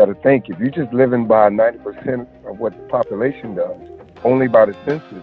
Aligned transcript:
got 0.00 0.06
to 0.06 0.14
think 0.22 0.48
if 0.48 0.58
you're 0.58 0.70
just 0.70 0.90
living 0.94 1.26
by 1.26 1.50
90% 1.50 2.26
of 2.46 2.58
what 2.58 2.72
the 2.72 2.82
population 2.84 3.54
does, 3.54 3.76
only 4.24 4.48
by 4.48 4.64
the 4.64 4.74
census, 4.86 5.22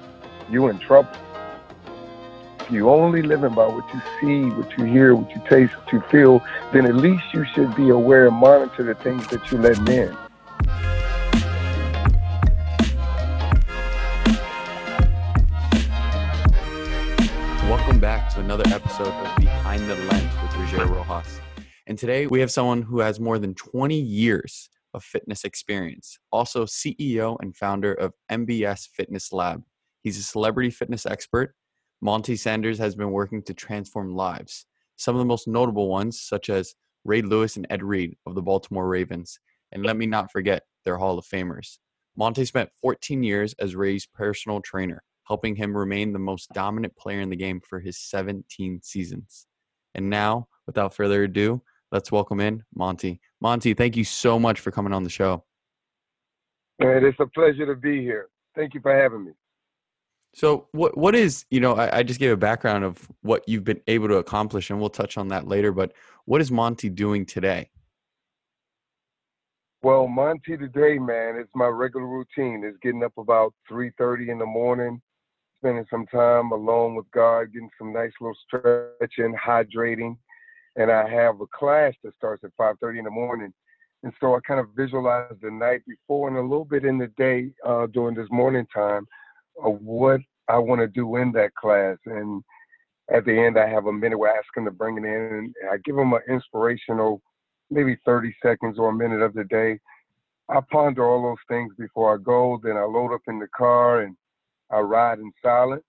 you're 0.52 0.70
in 0.70 0.78
trouble. 0.78 1.10
If 2.60 2.70
you 2.70 2.88
only 2.88 3.24
living 3.24 3.56
by 3.56 3.66
what 3.66 3.92
you 3.92 4.00
see, 4.22 4.52
what 4.52 4.78
you 4.78 4.86
hear, 4.86 5.16
what 5.16 5.36
you 5.36 5.42
taste, 5.50 5.76
what 5.76 5.92
you 5.92 6.02
feel, 6.12 6.46
then 6.74 6.86
at 6.86 6.96
least 6.96 7.24
you 7.34 7.44
should 7.56 7.76
be 7.76 7.90
aware 7.90 8.28
and 8.28 8.36
monitor 8.36 8.84
the 8.84 8.94
things 8.94 9.26
that 9.30 9.52
you're 9.52 9.60
letting 9.60 9.88
in. 9.88 10.16
Welcome 17.68 18.00
back 18.00 18.32
to 18.36 18.42
another 18.42 18.66
episode 18.68 19.08
of 19.08 19.38
Behind 19.38 19.90
the 19.90 19.96
Lens 19.96 20.32
with 20.44 20.56
Roger 20.56 20.86
Rojas. 20.86 21.40
And 21.88 21.98
today 21.98 22.28
we 22.28 22.42
have 22.42 22.52
someone 22.52 22.82
who 22.82 23.00
has 23.00 23.18
more 23.18 23.40
than 23.40 23.56
20 23.56 23.98
years 23.98 24.70
of 24.94 25.06
fitness 25.06 25.46
experience, 25.46 26.20
also 26.34 26.66
CEO 26.66 27.38
and 27.40 27.56
founder 27.56 27.94
of 27.94 28.14
MBS 28.30 28.90
Fitness 28.90 29.32
Lab. 29.32 29.64
He's 30.04 30.20
a 30.20 30.24
celebrity 30.24 30.70
fitness 30.70 31.06
expert. 31.06 31.56
Monty 32.02 32.36
Sanders 32.36 32.78
has 32.78 32.94
been 32.94 33.12
working 33.12 33.42
to 33.44 33.54
transform 33.54 34.14
lives. 34.14 34.66
Some 34.98 35.16
of 35.16 35.20
the 35.20 35.26
most 35.26 35.48
notable 35.48 35.88
ones, 35.88 36.22
such 36.22 36.50
as 36.50 36.76
Ray 37.06 37.22
Lewis 37.22 37.56
and 37.56 37.66
Ed 37.70 37.84
Reed 37.84 38.18
of 38.26 38.36
the 38.36 38.42
Baltimore 38.42 38.90
Ravens. 38.90 39.40
And 39.72 39.86
let 39.86 39.96
me 39.96 40.08
not 40.08 40.30
forget 40.30 40.64
their 40.84 40.98
Hall 40.98 41.18
of 41.18 41.26
Famers. 41.26 41.78
Monty 42.18 42.44
spent 42.44 42.70
14 42.82 43.24
years 43.24 43.56
as 43.60 43.78
Ray's 43.78 44.06
personal 44.06 44.60
trainer, 44.60 45.04
helping 45.26 45.56
him 45.56 45.76
remain 45.76 46.12
the 46.12 46.20
most 46.20 46.50
dominant 46.54 46.98
player 46.98 47.22
in 47.22 47.30
the 47.30 47.38
game 47.38 47.62
for 47.62 47.80
his 47.80 47.98
17 47.98 48.82
seasons. 48.84 49.48
And 49.96 50.10
now, 50.10 50.50
without 50.66 50.94
further 50.94 51.24
ado, 51.24 51.62
let's 51.92 52.12
welcome 52.12 52.40
in 52.40 52.64
Monty. 52.76 53.20
Monty, 53.42 53.74
thank 53.74 53.96
you 53.96 54.04
so 54.04 54.40
much 54.40 54.60
for 54.60 54.72
coming 54.72 54.94
on 54.94 55.04
the 55.04 55.10
show. 55.10 55.44
And 56.80 57.06
it's 57.06 57.20
a 57.20 57.26
pleasure 57.28 57.66
to 57.66 57.76
be 57.76 58.02
here. 58.02 58.28
Thank 58.56 58.74
you 58.74 58.82
for 58.82 58.96
having 58.96 59.26
me. 59.26 59.32
So, 60.34 60.68
what 60.72 60.96
what 60.98 61.16
is 61.16 61.46
you 61.50 61.60
know? 61.60 61.74
I, 61.74 62.00
I, 62.00 62.04
just 62.04 62.20
gave 62.20 62.32
a 62.32 62.38
background 62.38 62.84
of 62.84 63.00
what 63.22 63.44
you've 63.48 63.64
been 63.64 63.82
able 63.88 64.08
to 64.10 64.18
accomplish, 64.18 64.70
and 64.70 64.80
we'll 64.80 64.90
touch 64.90 65.18
on 65.18 65.30
that 65.30 65.48
later. 65.48 65.72
But 65.72 65.94
what 66.26 66.42
is 66.42 66.52
Monty 66.52 66.90
doing 66.90 67.26
today? 67.26 67.72
Well, 69.82 70.08
Monty 70.08 70.58
today, 70.58 71.00
man, 71.00 71.38
it's 71.38 71.50
my 71.56 71.68
regular 71.68 72.06
routine. 72.06 72.64
It's 72.64 72.78
getting 72.84 73.04
up 73.04 73.14
about 73.18 73.54
three 73.68 73.92
thirty 73.98 74.30
in 74.30 74.38
the 74.38 74.46
morning, 74.46 75.02
spending 75.58 75.86
some 75.90 76.06
time 76.08 76.52
alone 76.52 76.94
with 76.94 77.10
God, 77.12 77.54
getting 77.54 77.72
some 77.78 77.92
nice 77.92 78.12
little 78.22 78.38
stretching, 78.46 79.34
hydrating, 79.34 80.18
and 80.78 80.92
I 80.92 81.10
have 81.10 81.42
a 81.42 81.48
class 81.48 81.94
that 82.04 82.16
starts 82.16 82.44
at 82.44 82.56
5:30 82.56 83.00
in 83.00 83.06
the 83.06 83.12
morning. 83.12 83.54
And 84.04 84.14
so 84.20 84.36
I 84.36 84.40
kind 84.42 84.60
of 84.60 84.70
visualize 84.76 85.36
the 85.42 85.50
night 85.50 85.82
before 85.88 86.28
and 86.28 86.38
a 86.38 86.42
little 86.42 86.66
bit 86.66 86.86
in 86.86 87.00
the 87.00 87.08
day 87.18 87.52
uh, 87.66 87.88
during 87.88 88.16
this 88.16 88.30
morning 88.30 88.66
time 88.74 89.08
of 89.62 89.82
what 89.82 90.22
I 90.48 90.60
want 90.60 90.82
to 90.82 90.88
do 90.88 91.16
in 91.16 91.32
that 91.32 91.56
class. 91.56 91.98
And 92.06 92.44
at 93.12 93.26
the 93.26 93.38
end, 93.38 93.58
I 93.58 93.68
have 93.68 93.88
a 93.88 93.92
minute 93.92 94.18
where 94.18 94.34
I 94.34 94.38
ask 94.38 94.48
them 94.54 94.66
to 94.66 94.72
bring 94.72 94.98
it 94.98 95.04
in, 95.04 95.36
and 95.36 95.56
I 95.72 95.78
give 95.84 95.96
them 95.96 96.14
an 96.14 96.22
inspirational, 96.30 97.22
maybe 97.72 97.98
30 98.06 98.36
seconds 98.42 98.78
or 98.78 98.90
a 98.90 98.94
minute 98.94 99.22
of 99.22 99.34
the 99.34 99.46
day. 99.46 99.80
I 100.48 100.62
ponder 100.72 101.06
all 101.06 101.24
those 101.24 101.38
things 101.48 101.74
before 101.78 102.14
I 102.14 102.18
go. 102.22 102.60
Then 102.64 102.78
I 102.78 102.84
load 102.84 103.14
up 103.14 103.22
in 103.28 103.40
the 103.40 103.48
car 103.50 104.02
and 104.02 104.16
I 104.72 104.80
ride 104.80 105.20
in 105.20 105.32
silence. 105.42 105.84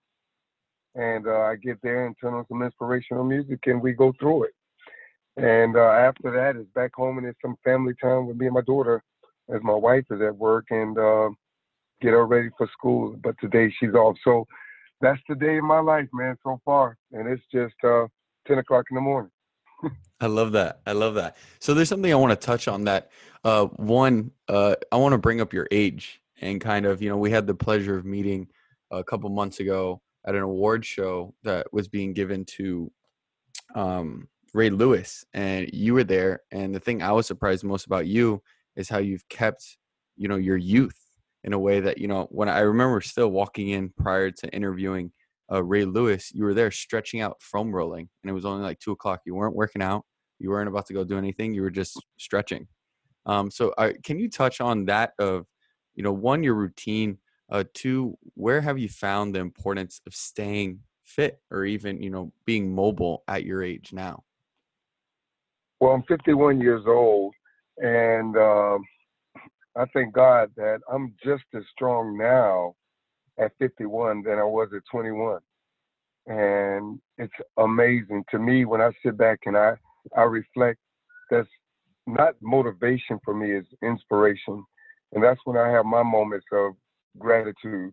And 0.94 1.28
uh, 1.28 1.42
I 1.42 1.56
get 1.56 1.78
there 1.82 2.06
and 2.06 2.16
turn 2.20 2.34
on 2.34 2.46
some 2.48 2.62
inspirational 2.62 3.22
music, 3.22 3.60
and 3.66 3.80
we 3.80 3.92
go 3.92 4.12
through 4.18 4.44
it. 4.44 4.54
And 5.38 5.76
uh, 5.76 5.90
after 5.90 6.32
that, 6.32 6.56
it's 6.56 6.68
back 6.74 6.90
home 6.94 7.18
and 7.18 7.26
it's 7.26 7.38
some 7.40 7.56
family 7.62 7.94
time 8.02 8.26
with 8.26 8.36
me 8.36 8.46
and 8.46 8.54
my 8.54 8.60
daughter, 8.62 9.02
as 9.54 9.62
my 9.62 9.74
wife 9.74 10.04
is 10.10 10.20
at 10.20 10.36
work 10.36 10.66
and 10.70 10.98
uh, 10.98 11.30
get 12.00 12.10
her 12.10 12.26
ready 12.26 12.50
for 12.58 12.68
school. 12.72 13.16
But 13.22 13.36
today 13.40 13.72
she's 13.78 13.94
off, 13.94 14.16
so 14.24 14.46
that's 15.00 15.20
the 15.28 15.36
day 15.36 15.58
of 15.58 15.64
my 15.64 15.78
life, 15.78 16.08
man, 16.12 16.36
so 16.42 16.60
far. 16.64 16.98
And 17.12 17.28
it's 17.28 17.42
just 17.52 17.76
uh, 17.84 18.08
ten 18.48 18.58
o'clock 18.58 18.86
in 18.90 18.96
the 18.96 19.00
morning. 19.00 19.30
I 20.20 20.26
love 20.26 20.50
that. 20.52 20.80
I 20.84 20.92
love 20.92 21.14
that. 21.14 21.36
So 21.60 21.72
there's 21.72 21.88
something 21.88 22.12
I 22.12 22.16
want 22.16 22.32
to 22.32 22.46
touch 22.46 22.66
on. 22.66 22.84
That 22.84 23.10
uh, 23.44 23.66
one, 23.66 24.32
uh, 24.48 24.74
I 24.90 24.96
want 24.96 25.12
to 25.12 25.18
bring 25.18 25.40
up 25.40 25.52
your 25.52 25.68
age 25.70 26.20
and 26.40 26.60
kind 26.60 26.84
of, 26.84 27.00
you 27.00 27.08
know, 27.08 27.16
we 27.16 27.30
had 27.30 27.46
the 27.46 27.54
pleasure 27.54 27.96
of 27.96 28.04
meeting 28.04 28.48
a 28.90 29.04
couple 29.04 29.30
months 29.30 29.60
ago 29.60 30.02
at 30.26 30.34
an 30.34 30.42
award 30.42 30.84
show 30.84 31.32
that 31.44 31.72
was 31.72 31.86
being 31.86 32.12
given 32.12 32.44
to 32.44 32.90
um, 33.76 34.26
Ray 34.54 34.70
Lewis, 34.70 35.24
and 35.34 35.68
you 35.72 35.94
were 35.94 36.04
there. 36.04 36.40
And 36.50 36.74
the 36.74 36.80
thing 36.80 37.02
I 37.02 37.12
was 37.12 37.26
surprised 37.26 37.64
most 37.64 37.86
about 37.86 38.06
you 38.06 38.42
is 38.76 38.88
how 38.88 38.98
you've 38.98 39.28
kept, 39.28 39.78
you 40.16 40.28
know, 40.28 40.36
your 40.36 40.56
youth 40.56 40.98
in 41.44 41.52
a 41.52 41.58
way 41.58 41.80
that 41.80 41.98
you 41.98 42.08
know. 42.08 42.26
When 42.30 42.48
I 42.48 42.60
remember 42.60 43.00
still 43.00 43.28
walking 43.28 43.70
in 43.70 43.90
prior 43.90 44.30
to 44.30 44.48
interviewing 44.54 45.12
uh, 45.52 45.62
Ray 45.62 45.84
Lewis, 45.84 46.30
you 46.32 46.44
were 46.44 46.54
there 46.54 46.70
stretching 46.70 47.20
out 47.20 47.40
foam 47.40 47.74
rolling, 47.74 48.08
and 48.22 48.30
it 48.30 48.34
was 48.34 48.44
only 48.44 48.62
like 48.62 48.78
two 48.78 48.92
o'clock. 48.92 49.20
You 49.26 49.34
weren't 49.34 49.56
working 49.56 49.82
out. 49.82 50.04
You 50.38 50.50
weren't 50.50 50.68
about 50.68 50.86
to 50.86 50.94
go 50.94 51.04
do 51.04 51.18
anything. 51.18 51.54
You 51.54 51.62
were 51.62 51.70
just 51.70 52.00
stretching. 52.16 52.66
Um, 53.26 53.50
so, 53.50 53.74
can 54.04 54.18
you 54.18 54.30
touch 54.30 54.60
on 54.60 54.86
that? 54.86 55.12
Of 55.18 55.46
you 55.94 56.02
know, 56.02 56.12
one, 56.12 56.42
your 56.42 56.54
routine. 56.54 57.18
Uh, 57.50 57.64
two, 57.72 58.14
where 58.34 58.60
have 58.60 58.78
you 58.78 58.90
found 58.90 59.34
the 59.34 59.40
importance 59.40 60.02
of 60.06 60.14
staying 60.14 60.80
fit 61.02 61.40
or 61.50 61.64
even 61.64 62.02
you 62.02 62.10
know 62.10 62.30
being 62.44 62.74
mobile 62.74 63.22
at 63.26 63.44
your 63.44 63.62
age 63.62 63.90
now? 63.92 64.22
Well, 65.80 65.92
I'm 65.92 66.02
51 66.04 66.60
years 66.60 66.82
old, 66.86 67.34
and 67.78 68.36
um, 68.36 68.84
I 69.76 69.84
thank 69.92 70.12
God 70.12 70.50
that 70.56 70.80
I'm 70.92 71.14
just 71.24 71.44
as 71.54 71.62
strong 71.72 72.18
now 72.18 72.74
at 73.38 73.52
51 73.60 74.24
than 74.24 74.38
I 74.38 74.44
was 74.44 74.68
at 74.74 74.82
21. 74.90 75.38
And 76.26 77.00
it's 77.16 77.32
amazing 77.58 78.24
to 78.30 78.38
me 78.38 78.64
when 78.64 78.80
I 78.80 78.90
sit 79.04 79.16
back 79.16 79.40
and 79.46 79.56
I, 79.56 79.74
I 80.16 80.22
reflect. 80.22 80.78
That's 81.30 81.48
not 82.06 82.34
motivation 82.40 83.20
for 83.24 83.34
me, 83.34 83.52
is 83.52 83.66
inspiration. 83.82 84.64
And 85.12 85.22
that's 85.22 85.40
when 85.44 85.56
I 85.56 85.68
have 85.68 85.84
my 85.84 86.02
moments 86.02 86.46
of 86.52 86.72
gratitude. 87.18 87.92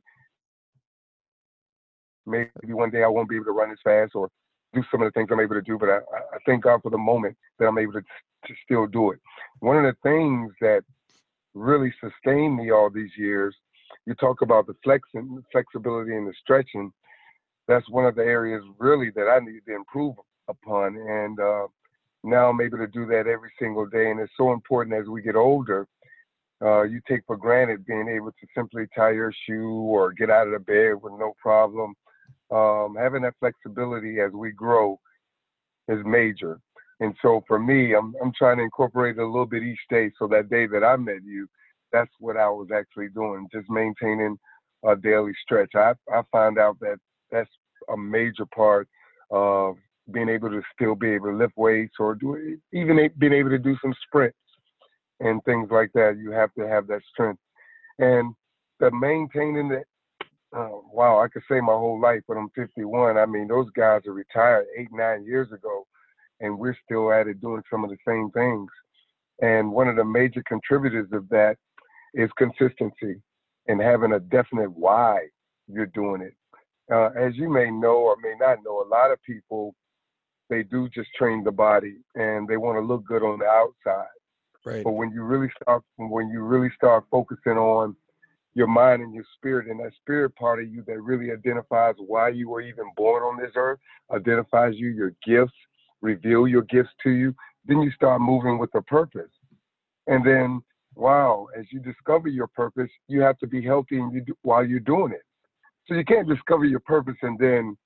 Maybe 2.26 2.50
one 2.74 2.90
day 2.90 3.04
I 3.04 3.08
won't 3.08 3.30
be 3.30 3.36
able 3.36 3.46
to 3.46 3.52
run 3.52 3.72
as 3.72 3.78
fast 3.84 4.16
or 4.16 4.30
do 4.76 4.84
some 4.92 5.02
of 5.02 5.08
the 5.08 5.12
things 5.12 5.30
I'm 5.32 5.40
able 5.40 5.56
to 5.56 5.62
do, 5.62 5.78
but 5.80 5.90
I, 5.90 5.98
I 5.98 6.38
thank 6.46 6.64
God 6.64 6.82
for 6.84 6.92
the 6.92 6.98
moment 6.98 7.36
that 7.58 7.66
I'm 7.66 7.78
able 7.78 7.94
to, 7.94 8.02
to 8.02 8.54
still 8.64 8.86
do 8.86 9.12
it. 9.12 9.20
One 9.60 9.78
of 9.78 9.84
the 9.84 9.98
things 10.04 10.52
that 10.62 10.84
really 11.54 11.94
sustained 12.02 12.58
me 12.58 12.72
all 12.72 12.90
these 12.90 13.12
years, 13.18 13.56
you 14.06 14.14
talk 14.16 14.42
about 14.42 14.68
the 14.68 14.76
flexing, 14.84 15.44
flexibility 15.52 16.16
and 16.16 16.28
the 16.28 16.34
stretching. 16.42 16.92
That's 17.68 17.90
one 17.90 18.06
of 18.06 18.16
the 18.16 18.24
areas 18.24 18.64
really 18.78 19.10
that 19.16 19.28
I 19.28 19.40
need 19.44 19.62
to 19.68 19.76
improve 19.76 20.16
upon. 20.48 20.98
And 20.98 21.40
uh, 21.40 21.68
now 22.24 22.50
I'm 22.50 22.62
able 22.62 22.78
to 22.78 22.88
do 22.88 23.06
that 23.08 23.28
every 23.28 23.52
single 23.58 23.88
day. 23.88 24.12
And 24.12 24.20
it's 24.20 24.34
so 24.38 24.52
important 24.52 24.96
as 24.96 25.08
we 25.08 25.22
get 25.22 25.36
older. 25.36 25.88
Uh, 26.62 26.84
you 26.84 27.02
take 27.08 27.22
for 27.26 27.38
granted 27.38 27.86
being 27.86 28.08
able 28.08 28.32
to 28.32 28.48
simply 28.56 28.86
tie 28.96 29.12
your 29.12 29.34
shoe 29.46 29.72
or 29.72 30.14
get 30.14 30.30
out 30.30 30.48
of 30.48 30.54
the 30.54 30.60
bed 30.60 31.02
with 31.02 31.14
no 31.14 31.34
problem 31.42 31.96
um, 32.52 32.96
having 32.98 33.24
that 33.24 33.36
flexibility 33.40 34.20
as 34.20 34.32
we 34.32 34.52
grow 34.52 35.00
is 35.88 36.00
major. 36.06 36.60
And 37.00 37.14
so 37.22 37.44
for 37.48 37.60
me, 37.60 37.94
I'm 37.94 38.14
I'm 38.22 38.32
trying 38.38 38.58
to 38.58 38.64
incorporate 38.64 39.18
a 39.18 39.26
little 39.26 39.46
bit 39.46 39.64
each 39.64 39.80
day. 39.90 40.12
So 40.18 40.28
that 40.28 40.50
day 40.50 40.66
that 40.68 40.84
I 40.84 40.96
met 40.96 41.24
you, 41.26 41.48
that's 41.92 42.12
what 42.20 42.38
I 42.38 42.48
was 42.48 42.70
actually 42.76 43.10
doing, 43.10 43.48
just 43.54 43.70
maintaining 43.70 44.38
a 44.86 44.96
daily 44.96 45.34
stretch. 45.44 45.72
I 45.76 45.94
I 46.14 46.22
find 46.32 46.58
out 46.58 46.80
that 46.80 46.98
that's 47.32 47.50
a 47.94 47.98
major 47.98 48.46
part 48.46 48.88
of 49.32 49.76
being 50.12 50.30
able 50.30 50.50
to 50.50 50.62
still 50.74 50.96
be 50.96 51.10
able 51.10 51.28
to 51.28 51.38
lift 51.38 51.58
weights 51.58 51.96
or 52.00 52.16
do 52.16 52.58
even 52.72 53.10
being 53.18 53.34
able 53.34 53.50
to 53.50 53.58
do 53.58 53.76
some 53.82 53.94
sprints 54.08 54.38
and 55.20 55.44
things 55.44 55.70
like 55.72 55.92
that. 55.94 56.18
You 56.18 56.32
have 56.32 56.54
to 56.58 56.68
have 56.68 56.88
that 56.88 57.02
strength 57.12 57.40
and 58.00 58.34
the 58.80 58.92
maintaining 58.92 59.70
the 59.70 59.84
uh, 60.56 60.70
wow, 60.92 61.20
I 61.20 61.28
could 61.28 61.44
say 61.50 61.60
my 61.60 61.74
whole 61.74 62.00
life, 62.00 62.22
but 62.28 62.38
I'm 62.38 62.50
51. 62.56 63.18
I 63.18 63.26
mean, 63.26 63.48
those 63.48 63.70
guys 63.76 64.02
are 64.08 64.14
retired 64.14 64.66
eight, 64.78 64.90
nine 64.92 65.26
years 65.26 65.52
ago, 65.52 65.86
and 66.40 66.58
we're 66.58 66.78
still 66.86 67.12
at 67.12 67.28
it 67.28 67.42
doing 67.42 67.62
some 67.70 67.84
of 67.84 67.90
the 67.90 67.98
same 68.08 68.32
things. 68.32 68.70
And 69.42 69.72
one 69.72 69.88
of 69.88 69.96
the 69.96 70.06
major 70.06 70.44
contributors 70.48 71.08
of 71.12 71.28
that 71.30 71.58
is 72.14 72.30
consistency 72.38 73.22
and 73.68 73.82
having 73.82 74.14
a 74.14 74.20
definite 74.20 74.72
why 74.72 75.28
you're 75.68 75.88
doing 75.88 76.22
it. 76.22 76.34
Uh, 76.92 77.10
as 77.20 77.36
you 77.36 77.50
may 77.50 77.72
know 77.72 77.98
or 77.98 78.16
may 78.22 78.36
not 78.40 78.60
know, 78.64 78.82
a 78.82 78.88
lot 78.88 79.12
of 79.12 79.22
people 79.24 79.76
they 80.50 80.64
do 80.64 80.88
just 80.90 81.10
train 81.18 81.44
the 81.44 81.52
body 81.52 81.96
and 82.14 82.48
they 82.48 82.58
want 82.58 82.78
to 82.78 82.82
look 82.82 83.04
good 83.06 83.24
on 83.24 83.40
the 83.40 83.46
outside. 83.46 84.06
Right. 84.66 84.84
But 84.84 84.92
when 84.92 85.12
you 85.12 85.24
really 85.24 85.50
start 85.62 85.84
when 85.98 86.30
you 86.30 86.42
really 86.42 86.72
start 86.76 87.06
focusing 87.12 87.54
on 87.54 87.96
your 88.56 88.68
mind 88.68 89.04
and 89.04 89.14
your 89.14 89.26
spirit 89.36 89.68
and 89.68 89.80
that 89.80 89.94
spirit 89.96 90.36
part 90.36 90.62
of 90.62 90.70
you 90.70 90.84
that 90.88 91.02
really 91.02 91.32
identifies 91.32 91.96
why 91.98 92.30
you 92.30 92.50
were 92.50 92.62
even 92.62 92.86
born 92.96 93.22
on 93.22 93.38
this 93.38 93.52
earth, 93.56 93.80
identifies 94.12 94.74
you, 94.76 94.88
your 94.88 95.14
gifts, 95.26 95.54
reveal 96.02 96.48
your 96.48 96.64
gifts 96.64 96.92
to 97.04 97.12
you, 97.12 97.36
then 97.66 97.82
you 97.82 97.92
start 97.92 98.22
moving 98.22 98.58
with 98.58 98.74
a 98.76 98.82
purpose. 98.82 99.32
And 100.08 100.26
then 100.26 100.62
wow, 100.96 101.48
as 101.58 101.66
you 101.72 101.80
discover 101.80 102.30
your 102.30 102.48
purpose, 102.48 102.90
you 103.08 103.22
have 103.22 103.38
to 103.40 103.48
be 103.48 103.62
healthy 103.62 104.00
and 104.00 104.14
you 104.14 104.22
do, 104.22 104.34
while 104.42 104.66
you're 104.66 104.80
doing 104.80 105.12
it. 105.12 105.24
So 105.88 105.94
you 105.94 106.06
can't 106.06 106.28
discover 106.28 106.66
your 106.66 106.80
purpose 106.80 107.18
and 107.22 107.38
then 107.38 107.78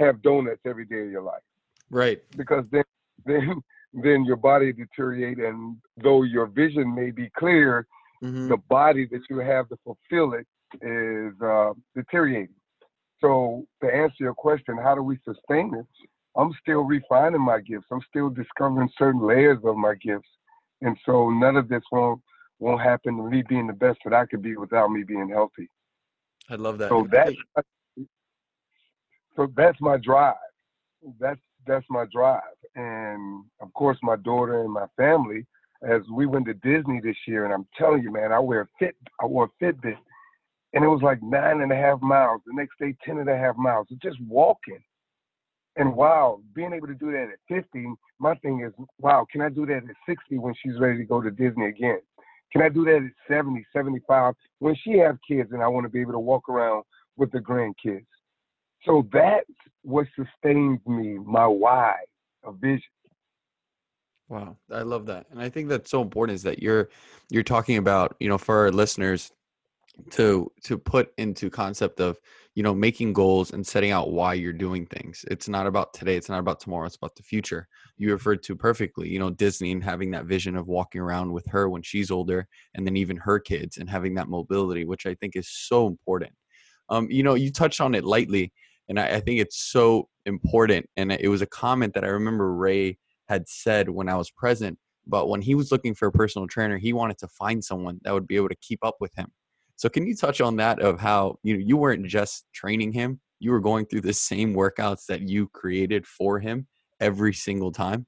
have 0.00 0.22
donuts 0.22 0.60
every 0.66 0.84
day 0.84 1.02
of 1.02 1.10
your 1.10 1.22
life. 1.22 1.42
Right. 1.90 2.20
Because 2.36 2.64
then 2.70 2.84
then 3.24 3.62
then 3.94 4.24
your 4.24 4.36
body 4.36 4.72
deteriorate 4.72 5.38
and 5.38 5.76
though 6.02 6.22
your 6.22 6.46
vision 6.46 6.94
may 6.94 7.10
be 7.10 7.30
clear, 7.36 7.86
mm-hmm. 8.22 8.48
the 8.48 8.56
body 8.68 9.06
that 9.10 9.22
you 9.30 9.38
have 9.38 9.68
to 9.68 9.76
fulfill 9.84 10.34
it 10.34 10.46
is 10.82 11.32
uh, 11.42 11.72
deteriorating. 11.94 12.54
So 13.20 13.66
to 13.82 13.92
answer 13.92 14.16
your 14.20 14.34
question, 14.34 14.76
how 14.76 14.94
do 14.94 15.02
we 15.02 15.18
sustain 15.24 15.74
it? 15.74 15.86
I'm 16.36 16.52
still 16.60 16.82
refining 16.82 17.40
my 17.40 17.60
gifts. 17.60 17.86
I'm 17.90 18.02
still 18.08 18.30
discovering 18.30 18.88
certain 18.96 19.20
layers 19.20 19.58
of 19.64 19.76
my 19.76 19.94
gifts. 19.94 20.28
And 20.82 20.96
so 21.04 21.30
none 21.30 21.56
of 21.56 21.68
this 21.68 21.82
won't 21.90 22.20
won't 22.60 22.80
happen 22.80 23.16
to 23.16 23.22
me 23.22 23.42
being 23.48 23.66
the 23.68 23.72
best 23.72 23.98
that 24.04 24.12
I 24.12 24.26
could 24.26 24.42
be 24.42 24.56
without 24.56 24.90
me 24.90 25.04
being 25.04 25.28
healthy. 25.28 25.68
I 26.50 26.56
love 26.56 26.78
that. 26.78 26.88
So 26.88 27.06
that's 27.10 27.36
so 29.36 29.52
that's 29.56 29.80
my 29.80 29.96
drive. 29.96 30.34
That's 31.20 31.40
that's 31.66 31.86
my 31.90 32.06
drive. 32.12 32.42
And 32.74 33.44
of 33.60 33.72
course 33.74 33.98
my 34.02 34.16
daughter 34.16 34.62
and 34.62 34.72
my 34.72 34.86
family, 34.96 35.46
as 35.82 36.02
we 36.12 36.26
went 36.26 36.46
to 36.46 36.54
Disney 36.54 37.00
this 37.02 37.16
year, 37.26 37.44
and 37.44 37.54
I'm 37.54 37.66
telling 37.76 38.02
you, 38.02 38.12
man, 38.12 38.32
I 38.32 38.38
wear 38.38 38.68
fit 38.78 38.96
I 39.20 39.26
wore 39.26 39.50
Fitbit 39.60 39.96
and 40.74 40.84
it 40.84 40.88
was 40.88 41.02
like 41.02 41.22
nine 41.22 41.60
and 41.60 41.72
a 41.72 41.76
half 41.76 42.00
miles. 42.02 42.42
The 42.46 42.52
next 42.54 42.78
day, 42.78 42.94
ten 43.04 43.18
and 43.18 43.28
a 43.28 43.36
half 43.36 43.56
miles. 43.56 43.86
Just 44.02 44.20
walking. 44.26 44.82
And 45.76 45.94
wow, 45.94 46.40
being 46.54 46.72
able 46.72 46.88
to 46.88 46.94
do 46.94 47.12
that 47.12 47.28
at 47.32 47.38
50, 47.48 47.86
my 48.18 48.34
thing 48.36 48.62
is, 48.66 48.72
wow, 48.98 49.26
can 49.30 49.40
I 49.40 49.48
do 49.48 49.64
that 49.66 49.76
at 49.88 49.96
60 50.08 50.38
when 50.38 50.54
she's 50.60 50.78
ready 50.78 50.98
to 50.98 51.04
go 51.04 51.22
to 51.22 51.30
Disney 51.30 51.66
again? 51.66 52.00
Can 52.52 52.62
I 52.62 52.68
do 52.68 52.84
that 52.84 52.96
at 52.96 53.32
70, 53.32 53.64
75 53.72 54.34
when 54.58 54.74
she 54.82 54.98
has 54.98 55.14
kids 55.26 55.50
and 55.52 55.62
I 55.62 55.68
want 55.68 55.84
to 55.84 55.90
be 55.90 56.00
able 56.00 56.12
to 56.12 56.18
walk 56.18 56.48
around 56.48 56.82
with 57.16 57.30
the 57.30 57.38
grandkids? 57.38 58.06
So 58.84 59.06
that's 59.12 59.46
what 59.82 60.06
sustains 60.16 60.80
me, 60.86 61.18
my 61.24 61.46
why, 61.46 61.94
a 62.44 62.52
vision. 62.52 62.82
Wow, 64.28 64.58
I 64.70 64.82
love 64.82 65.06
that, 65.06 65.26
and 65.30 65.40
I 65.40 65.48
think 65.48 65.68
that's 65.68 65.90
so 65.90 66.02
important. 66.02 66.36
Is 66.36 66.42
that 66.42 66.62
you're 66.62 66.90
you're 67.30 67.42
talking 67.42 67.78
about, 67.78 68.14
you 68.20 68.28
know, 68.28 68.36
for 68.38 68.58
our 68.58 68.70
listeners, 68.70 69.32
to 70.10 70.50
to 70.64 70.78
put 70.78 71.12
into 71.18 71.50
concept 71.50 72.00
of 72.00 72.18
you 72.54 72.62
know 72.62 72.74
making 72.74 73.12
goals 73.12 73.52
and 73.52 73.66
setting 73.66 73.90
out 73.90 74.12
why 74.12 74.34
you're 74.34 74.52
doing 74.52 74.86
things. 74.86 75.24
It's 75.30 75.48
not 75.48 75.66
about 75.66 75.94
today 75.94 76.16
it's 76.16 76.28
not 76.28 76.40
about 76.40 76.60
tomorrow 76.60 76.86
it's 76.86 76.96
about 76.96 77.16
the 77.16 77.22
future. 77.22 77.68
You 77.96 78.12
referred 78.12 78.42
to 78.44 78.56
perfectly 78.56 79.08
you 79.08 79.18
know 79.18 79.30
disney 79.30 79.72
and 79.72 79.82
having 79.84 80.10
that 80.12 80.26
vision 80.26 80.56
of 80.56 80.68
walking 80.68 81.00
around 81.00 81.32
with 81.32 81.46
her 81.48 81.68
when 81.68 81.82
she's 81.82 82.10
older 82.10 82.46
and 82.74 82.86
then 82.86 82.96
even 82.96 83.16
her 83.16 83.38
kids 83.40 83.78
and 83.78 83.90
having 83.90 84.14
that 84.16 84.28
mobility 84.28 84.84
which 84.84 85.06
i 85.06 85.14
think 85.14 85.36
is 85.36 85.48
so 85.50 85.86
important. 85.86 86.32
Um, 86.90 87.08
you 87.10 87.22
know 87.22 87.34
you 87.34 87.52
touched 87.52 87.80
on 87.80 87.94
it 87.94 88.04
lightly 88.04 88.52
and 88.88 88.98
I, 89.00 89.16
I 89.16 89.20
think 89.20 89.40
it's 89.40 89.70
so 89.70 90.08
important 90.26 90.86
and 90.96 91.12
it 91.12 91.28
was 91.28 91.42
a 91.42 91.46
comment 91.46 91.94
that 91.94 92.04
i 92.04 92.08
remember 92.08 92.54
ray 92.54 92.98
had 93.28 93.48
said 93.48 93.88
when 93.88 94.08
i 94.08 94.16
was 94.16 94.30
present 94.30 94.78
but 95.06 95.28
when 95.28 95.40
he 95.40 95.54
was 95.54 95.72
looking 95.72 95.94
for 95.94 96.08
a 96.08 96.12
personal 96.12 96.46
trainer 96.46 96.78
he 96.78 96.92
wanted 96.92 97.18
to 97.18 97.28
find 97.28 97.64
someone 97.64 97.98
that 98.02 98.12
would 98.12 98.26
be 98.26 98.36
able 98.36 98.48
to 98.48 98.56
keep 98.56 98.84
up 98.84 98.96
with 99.00 99.14
him 99.14 99.30
so 99.78 99.88
can 99.88 100.08
you 100.08 100.16
touch 100.16 100.40
on 100.40 100.56
that 100.56 100.80
of 100.80 100.98
how 100.98 101.38
you 101.44 101.56
know 101.56 101.64
you 101.64 101.76
weren't 101.76 102.04
just 102.04 102.46
training 102.52 102.92
him, 102.92 103.20
you 103.38 103.52
were 103.52 103.60
going 103.60 103.86
through 103.86 104.00
the 104.00 104.12
same 104.12 104.52
workouts 104.52 105.06
that 105.06 105.20
you 105.20 105.46
created 105.46 106.04
for 106.04 106.40
him 106.40 106.66
every 107.00 107.32
single 107.32 107.70
time? 107.70 108.04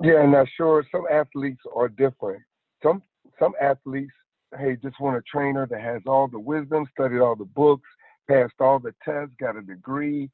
Yeah, 0.00 0.24
now 0.26 0.46
sure, 0.56 0.86
some 0.92 1.06
athletes 1.10 1.60
are 1.74 1.88
different. 1.88 2.40
Some 2.84 3.02
some 3.40 3.54
athletes, 3.60 4.12
hey, 4.56 4.76
just 4.80 5.00
want 5.00 5.16
a 5.16 5.22
trainer 5.22 5.66
that 5.66 5.80
has 5.80 6.02
all 6.06 6.28
the 6.28 6.38
wisdom, 6.38 6.86
studied 6.92 7.18
all 7.18 7.34
the 7.34 7.44
books, 7.46 7.88
passed 8.30 8.54
all 8.60 8.78
the 8.78 8.94
tests, 9.04 9.34
got 9.40 9.56
a 9.56 9.62
degree, 9.62 10.30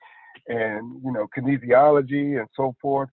and 0.49 1.01
you 1.03 1.13
know 1.13 1.27
kinesiology 1.35 2.39
and 2.39 2.49
so 2.55 2.77
forth. 2.83 3.09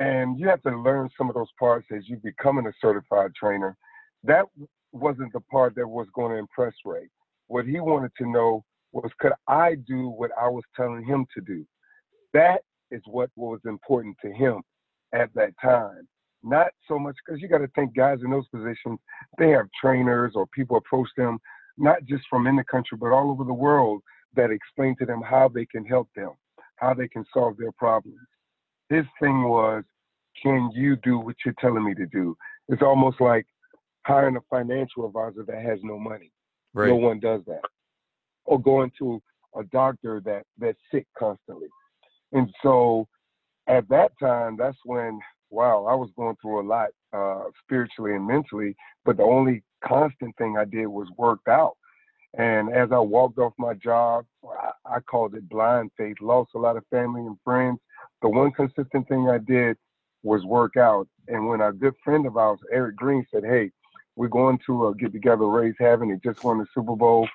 And 0.00 0.38
you 0.38 0.48
have 0.48 0.62
to 0.62 0.70
learn 0.70 1.08
some 1.16 1.28
of 1.28 1.34
those 1.34 1.50
parts 1.58 1.86
as 1.94 2.08
you 2.08 2.18
becoming 2.22 2.66
a 2.66 2.72
certified 2.80 3.32
trainer. 3.34 3.76
That 4.24 4.44
wasn't 4.92 5.32
the 5.32 5.40
part 5.40 5.74
that 5.74 5.88
was 5.88 6.06
going 6.14 6.32
to 6.32 6.38
impress 6.38 6.74
Ray. 6.84 7.08
What 7.48 7.66
he 7.66 7.80
wanted 7.80 8.12
to 8.18 8.30
know 8.30 8.64
was 8.92 9.10
could 9.18 9.32
I 9.48 9.74
do 9.86 10.08
what 10.08 10.30
I 10.40 10.48
was 10.48 10.64
telling 10.76 11.04
him 11.04 11.26
to 11.34 11.40
do? 11.40 11.66
That 12.32 12.60
is 12.90 13.02
what 13.06 13.30
was 13.36 13.60
important 13.64 14.16
to 14.22 14.32
him 14.32 14.62
at 15.12 15.30
that 15.34 15.52
time. 15.62 16.06
Not 16.42 16.68
so 16.86 16.98
much 16.98 17.16
because 17.24 17.42
you 17.42 17.48
got 17.48 17.58
to 17.58 17.68
think 17.74 17.96
guys 17.96 18.18
in 18.24 18.30
those 18.30 18.48
positions, 18.48 18.98
they 19.38 19.50
have 19.50 19.66
trainers 19.80 20.32
or 20.34 20.46
people 20.48 20.76
approach 20.76 21.08
them, 21.16 21.38
not 21.76 22.04
just 22.04 22.24
from 22.30 22.46
in 22.46 22.56
the 22.56 22.64
country, 22.64 22.96
but 22.98 23.12
all 23.12 23.30
over 23.30 23.44
the 23.44 23.52
world 23.52 24.00
that 24.36 24.50
explain 24.50 24.94
to 24.98 25.06
them 25.06 25.20
how 25.20 25.48
they 25.48 25.66
can 25.66 25.84
help 25.84 26.08
them, 26.14 26.30
how 26.76 26.94
they 26.94 27.08
can 27.08 27.24
solve 27.34 27.56
their 27.56 27.72
problems. 27.72 28.18
His 28.88 29.04
thing 29.20 29.44
was, 29.44 29.84
can 30.42 30.70
you 30.74 30.96
do 30.96 31.18
what 31.18 31.36
you're 31.44 31.54
telling 31.60 31.84
me 31.84 31.94
to 31.94 32.06
do? 32.06 32.36
It's 32.68 32.82
almost 32.82 33.20
like 33.20 33.46
hiring 34.06 34.36
a 34.36 34.40
financial 34.50 35.06
advisor 35.06 35.44
that 35.46 35.62
has 35.62 35.78
no 35.82 35.98
money. 35.98 36.32
Right. 36.74 36.88
No 36.88 36.96
one 36.96 37.20
does 37.20 37.42
that. 37.46 37.62
Or 38.44 38.60
going 38.60 38.90
to 38.98 39.20
a 39.58 39.64
doctor 39.64 40.22
that 40.24 40.44
that's 40.58 40.78
sick 40.92 41.06
constantly. 41.18 41.68
And 42.32 42.48
so 42.62 43.06
at 43.66 43.88
that 43.88 44.12
time, 44.20 44.56
that's 44.58 44.78
when 44.84 45.20
wow, 45.50 45.86
I 45.88 45.94
was 45.94 46.10
going 46.16 46.36
through 46.40 46.60
a 46.60 46.66
lot 46.66 46.88
uh, 47.12 47.44
spiritually 47.64 48.14
and 48.14 48.26
mentally. 48.26 48.76
But 49.04 49.16
the 49.16 49.22
only 49.22 49.62
constant 49.84 50.36
thing 50.36 50.56
I 50.58 50.64
did 50.64 50.86
was 50.86 51.08
worked 51.16 51.48
out. 51.48 51.74
And 52.36 52.72
as 52.72 52.90
I 52.92 52.98
walked 52.98 53.38
off 53.38 53.54
my 53.58 53.74
job, 53.74 54.26
I, 54.44 54.96
I 54.96 55.00
called 55.00 55.34
it 55.34 55.48
blind 55.48 55.90
faith. 55.96 56.16
Lost 56.20 56.50
a 56.54 56.58
lot 56.58 56.76
of 56.76 56.84
family 56.90 57.22
and 57.22 57.36
friends. 57.42 57.78
The 58.22 58.28
one 58.28 58.52
consistent 58.52 59.08
thing 59.08 59.28
I 59.28 59.38
did 59.38 59.76
was 60.22 60.44
work 60.44 60.76
out. 60.76 61.08
And 61.28 61.46
when 61.48 61.60
a 61.60 61.72
good 61.72 61.94
friend 62.04 62.26
of 62.26 62.36
ours, 62.36 62.58
Eric 62.72 62.96
Green, 62.96 63.24
said, 63.32 63.44
"Hey, 63.44 63.70
we're 64.18 64.28
going 64.28 64.58
to 64.66 64.88
a 64.88 64.94
get 64.96 65.12
together 65.12 65.46
Ray's 65.46 65.76
having. 65.78 66.10
He 66.10 66.16
just 66.28 66.42
won 66.42 66.58
the 66.58 66.66
Super 66.74 66.96
Bowl. 66.96 67.28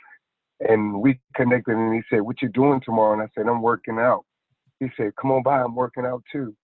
And 0.59 1.01
we 1.01 1.19
connected 1.35 1.77
and 1.77 1.95
he 1.95 2.01
said, 2.09 2.21
What 2.21 2.41
you 2.41 2.49
doing 2.49 2.81
tomorrow? 2.83 3.13
And 3.13 3.21
I 3.21 3.27
said, 3.35 3.47
I'm 3.47 3.61
working 3.61 3.99
out. 3.99 4.25
He 4.81 4.87
said, 4.97 5.13
Come 5.19 5.31
on 5.31 5.43
by, 5.43 5.61
I'm 5.61 5.75
working 5.75 6.05
out 6.05 6.23
too. 6.31 6.55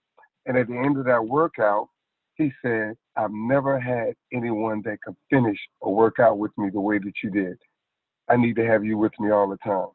And 0.45 0.57
at 0.57 0.67
the 0.67 0.77
end 0.77 0.97
of 0.97 1.05
that 1.05 1.25
workout, 1.25 1.87
he 2.35 2.51
said, 2.61 2.95
I've 3.15 3.31
never 3.31 3.79
had 3.79 4.13
anyone 4.33 4.81
that 4.85 5.01
could 5.03 5.15
finish 5.29 5.57
a 5.83 5.89
workout 5.89 6.37
with 6.37 6.51
me 6.57 6.69
the 6.69 6.81
way 6.81 6.97
that 6.99 7.13
you 7.23 7.29
did. 7.29 7.57
I 8.29 8.35
need 8.35 8.57
to 8.57 8.65
have 8.65 8.83
you 8.83 8.97
with 8.97 9.13
me 9.19 9.31
all 9.31 9.49
the 9.49 9.57
time. 9.57 9.87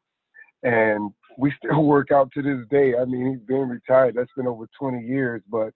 And 0.62 1.12
we 1.38 1.52
still 1.58 1.84
work 1.84 2.10
out 2.10 2.30
to 2.32 2.42
this 2.42 2.66
day. 2.70 2.94
I 3.00 3.04
mean, 3.04 3.30
he's 3.30 3.46
been 3.46 3.68
retired. 3.68 4.14
That's 4.16 4.30
been 4.36 4.46
over 4.46 4.68
20 4.78 5.06
years. 5.06 5.42
But 5.50 5.72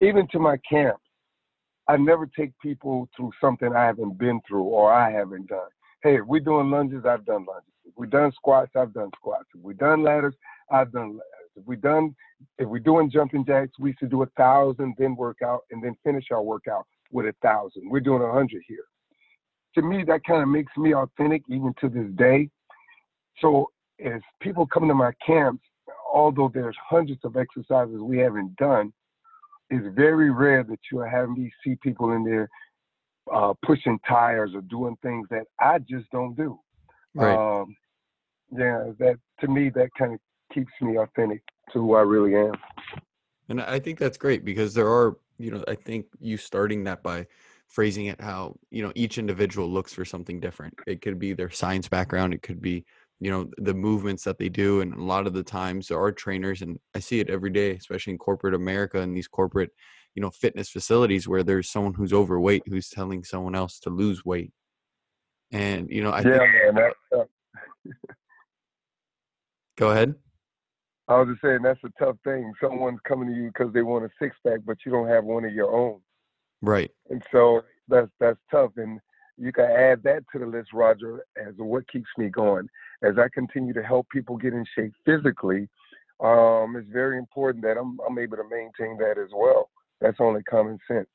even 0.00 0.26
to 0.32 0.38
my 0.38 0.56
camp, 0.68 0.96
I 1.88 1.96
never 1.96 2.26
take 2.26 2.52
people 2.60 3.08
through 3.16 3.32
something 3.40 3.74
I 3.74 3.84
haven't 3.84 4.18
been 4.18 4.40
through 4.48 4.62
or 4.62 4.92
I 4.92 5.10
haven't 5.10 5.48
done. 5.48 5.68
Hey, 6.02 6.16
if 6.16 6.26
we're 6.26 6.40
doing 6.40 6.70
lunges, 6.70 7.04
I've 7.06 7.26
done 7.26 7.46
lunges. 7.46 7.72
If 7.84 7.92
we're 7.96 8.06
done 8.06 8.32
squats, 8.32 8.72
I've 8.76 8.94
done 8.94 9.10
squats. 9.16 9.46
If 9.54 9.60
we're 9.60 9.74
done 9.74 10.02
ladders, 10.02 10.34
I've 10.70 10.92
done 10.92 11.10
ladders. 11.10 11.50
If 11.56 11.64
we're 11.66 11.76
done, 11.76 12.14
if 12.58 12.68
we're 12.68 12.78
doing 12.78 13.10
jumping 13.10 13.44
jacks, 13.44 13.72
we 13.78 13.90
used 13.90 14.00
to 14.00 14.08
do 14.08 14.22
a 14.22 14.26
thousand, 14.36 14.94
then 14.98 15.14
work 15.14 15.38
out, 15.44 15.60
and 15.70 15.82
then 15.84 15.94
finish 16.02 16.24
our 16.32 16.42
workout 16.42 16.86
with 17.12 17.26
a 17.26 17.34
thousand. 17.42 17.90
We're 17.90 18.00
doing 18.00 18.22
a 18.22 18.32
hundred 18.32 18.62
here. 18.66 18.84
To 19.76 19.82
me, 19.82 20.04
that 20.04 20.24
kind 20.24 20.42
of 20.42 20.48
makes 20.48 20.72
me 20.76 20.94
authentic 20.94 21.42
even 21.48 21.74
to 21.80 21.88
this 21.88 22.10
day. 22.16 22.48
So 23.40 23.70
as 24.04 24.20
people 24.40 24.66
come 24.66 24.88
to 24.88 24.94
my 24.94 25.12
camps, 25.24 25.62
although 26.12 26.50
there's 26.52 26.76
hundreds 26.88 27.20
of 27.24 27.36
exercises 27.36 28.00
we 28.00 28.18
haven't 28.18 28.56
done, 28.56 28.92
it's 29.70 29.86
very 29.94 30.30
rare 30.30 30.62
that 30.64 30.78
you'll 30.90 31.08
have 31.08 31.30
me 31.30 31.50
see 31.64 31.76
people 31.82 32.12
in 32.12 32.24
there 32.24 32.48
uh, 33.32 33.54
pushing 33.64 33.98
tires 34.06 34.52
or 34.54 34.60
doing 34.62 34.96
things 35.02 35.26
that 35.30 35.44
I 35.60 35.78
just 35.78 36.10
don't 36.10 36.36
do. 36.36 36.58
Right. 37.14 37.34
Um, 37.34 37.74
yeah, 38.52 38.90
that 38.98 39.16
to 39.40 39.48
me 39.48 39.70
that 39.70 39.88
kind 39.98 40.14
of 40.14 40.20
keeps 40.52 40.72
me 40.80 40.98
authentic 40.98 41.42
to 41.72 41.80
who 41.80 41.94
I 41.94 42.02
really 42.02 42.36
am. 42.36 42.52
And 43.48 43.60
I 43.60 43.78
think 43.78 43.98
that's 43.98 44.18
great 44.18 44.44
because 44.44 44.74
there 44.74 44.88
are, 44.88 45.16
you 45.38 45.50
know, 45.50 45.64
I 45.66 45.74
think 45.74 46.06
you 46.20 46.36
starting 46.36 46.84
that 46.84 47.02
by 47.02 47.26
phrasing 47.68 48.06
it 48.06 48.20
how, 48.20 48.56
you 48.70 48.82
know, 48.82 48.92
each 48.94 49.18
individual 49.18 49.68
looks 49.68 49.92
for 49.92 50.04
something 50.04 50.40
different. 50.40 50.74
It 50.86 51.00
could 51.02 51.18
be 51.18 51.32
their 51.32 51.50
science 51.50 51.88
background, 51.88 52.34
it 52.34 52.42
could 52.42 52.60
be 52.60 52.84
you 53.20 53.30
know 53.30 53.48
the 53.58 53.74
movements 53.74 54.24
that 54.24 54.38
they 54.38 54.48
do 54.48 54.80
and 54.80 54.92
a 54.94 55.02
lot 55.02 55.26
of 55.26 55.32
the 55.32 55.42
times 55.42 55.88
there 55.88 56.00
are 56.00 56.12
trainers 56.12 56.62
and 56.62 56.78
i 56.94 56.98
see 56.98 57.20
it 57.20 57.30
every 57.30 57.50
day 57.50 57.70
especially 57.72 58.12
in 58.12 58.18
corporate 58.18 58.54
america 58.54 59.00
and 59.00 59.16
these 59.16 59.28
corporate 59.28 59.70
you 60.14 60.22
know 60.22 60.30
fitness 60.30 60.68
facilities 60.70 61.28
where 61.28 61.42
there's 61.42 61.70
someone 61.70 61.94
who's 61.94 62.12
overweight 62.12 62.62
who's 62.66 62.88
telling 62.88 63.22
someone 63.24 63.54
else 63.54 63.78
to 63.80 63.90
lose 63.90 64.24
weight. 64.24 64.52
And 65.52 65.88
you 65.90 66.02
know 66.02 66.10
i 66.10 66.18
yeah 66.22 66.38
think, 66.38 66.74
man 66.74 66.74
that's 66.74 67.28
go 69.76 69.90
ahead. 69.90 70.14
I 71.06 71.18
was 71.18 71.28
just 71.28 71.42
saying 71.42 71.60
that's 71.62 71.80
a 71.84 71.90
tough 72.02 72.16
thing. 72.24 72.50
Someone's 72.62 73.00
coming 73.06 73.28
to 73.28 73.34
you 73.34 73.48
because 73.48 73.72
they 73.74 73.82
want 73.82 74.04
a 74.04 74.10
six 74.20 74.36
pack 74.46 74.60
but 74.64 74.78
you 74.86 74.92
don't 74.92 75.08
have 75.08 75.24
one 75.24 75.44
of 75.44 75.52
your 75.52 75.74
own. 75.74 76.00
Right. 76.62 76.90
And 77.10 77.22
so 77.30 77.62
that's 77.88 78.10
that's 78.20 78.38
tough. 78.50 78.72
And 78.76 79.00
you 79.36 79.52
can 79.52 79.64
add 79.64 80.02
that 80.04 80.24
to 80.32 80.38
the 80.38 80.46
list, 80.46 80.72
Roger, 80.72 81.24
as 81.36 81.54
what 81.56 81.88
keeps 81.88 82.08
me 82.16 82.28
going. 82.28 82.68
As 83.02 83.14
I 83.18 83.28
continue 83.32 83.72
to 83.74 83.82
help 83.82 84.08
people 84.08 84.36
get 84.36 84.54
in 84.54 84.64
shape 84.76 84.92
physically, 85.04 85.68
um, 86.20 86.76
it's 86.76 86.88
very 86.92 87.18
important 87.18 87.64
that 87.64 87.76
I'm 87.76 87.98
I'm 88.08 88.18
able 88.18 88.36
to 88.36 88.44
maintain 88.48 88.96
that 88.98 89.18
as 89.18 89.30
well. 89.34 89.70
That's 90.00 90.18
only 90.20 90.42
common 90.44 90.78
sense. 90.86 91.08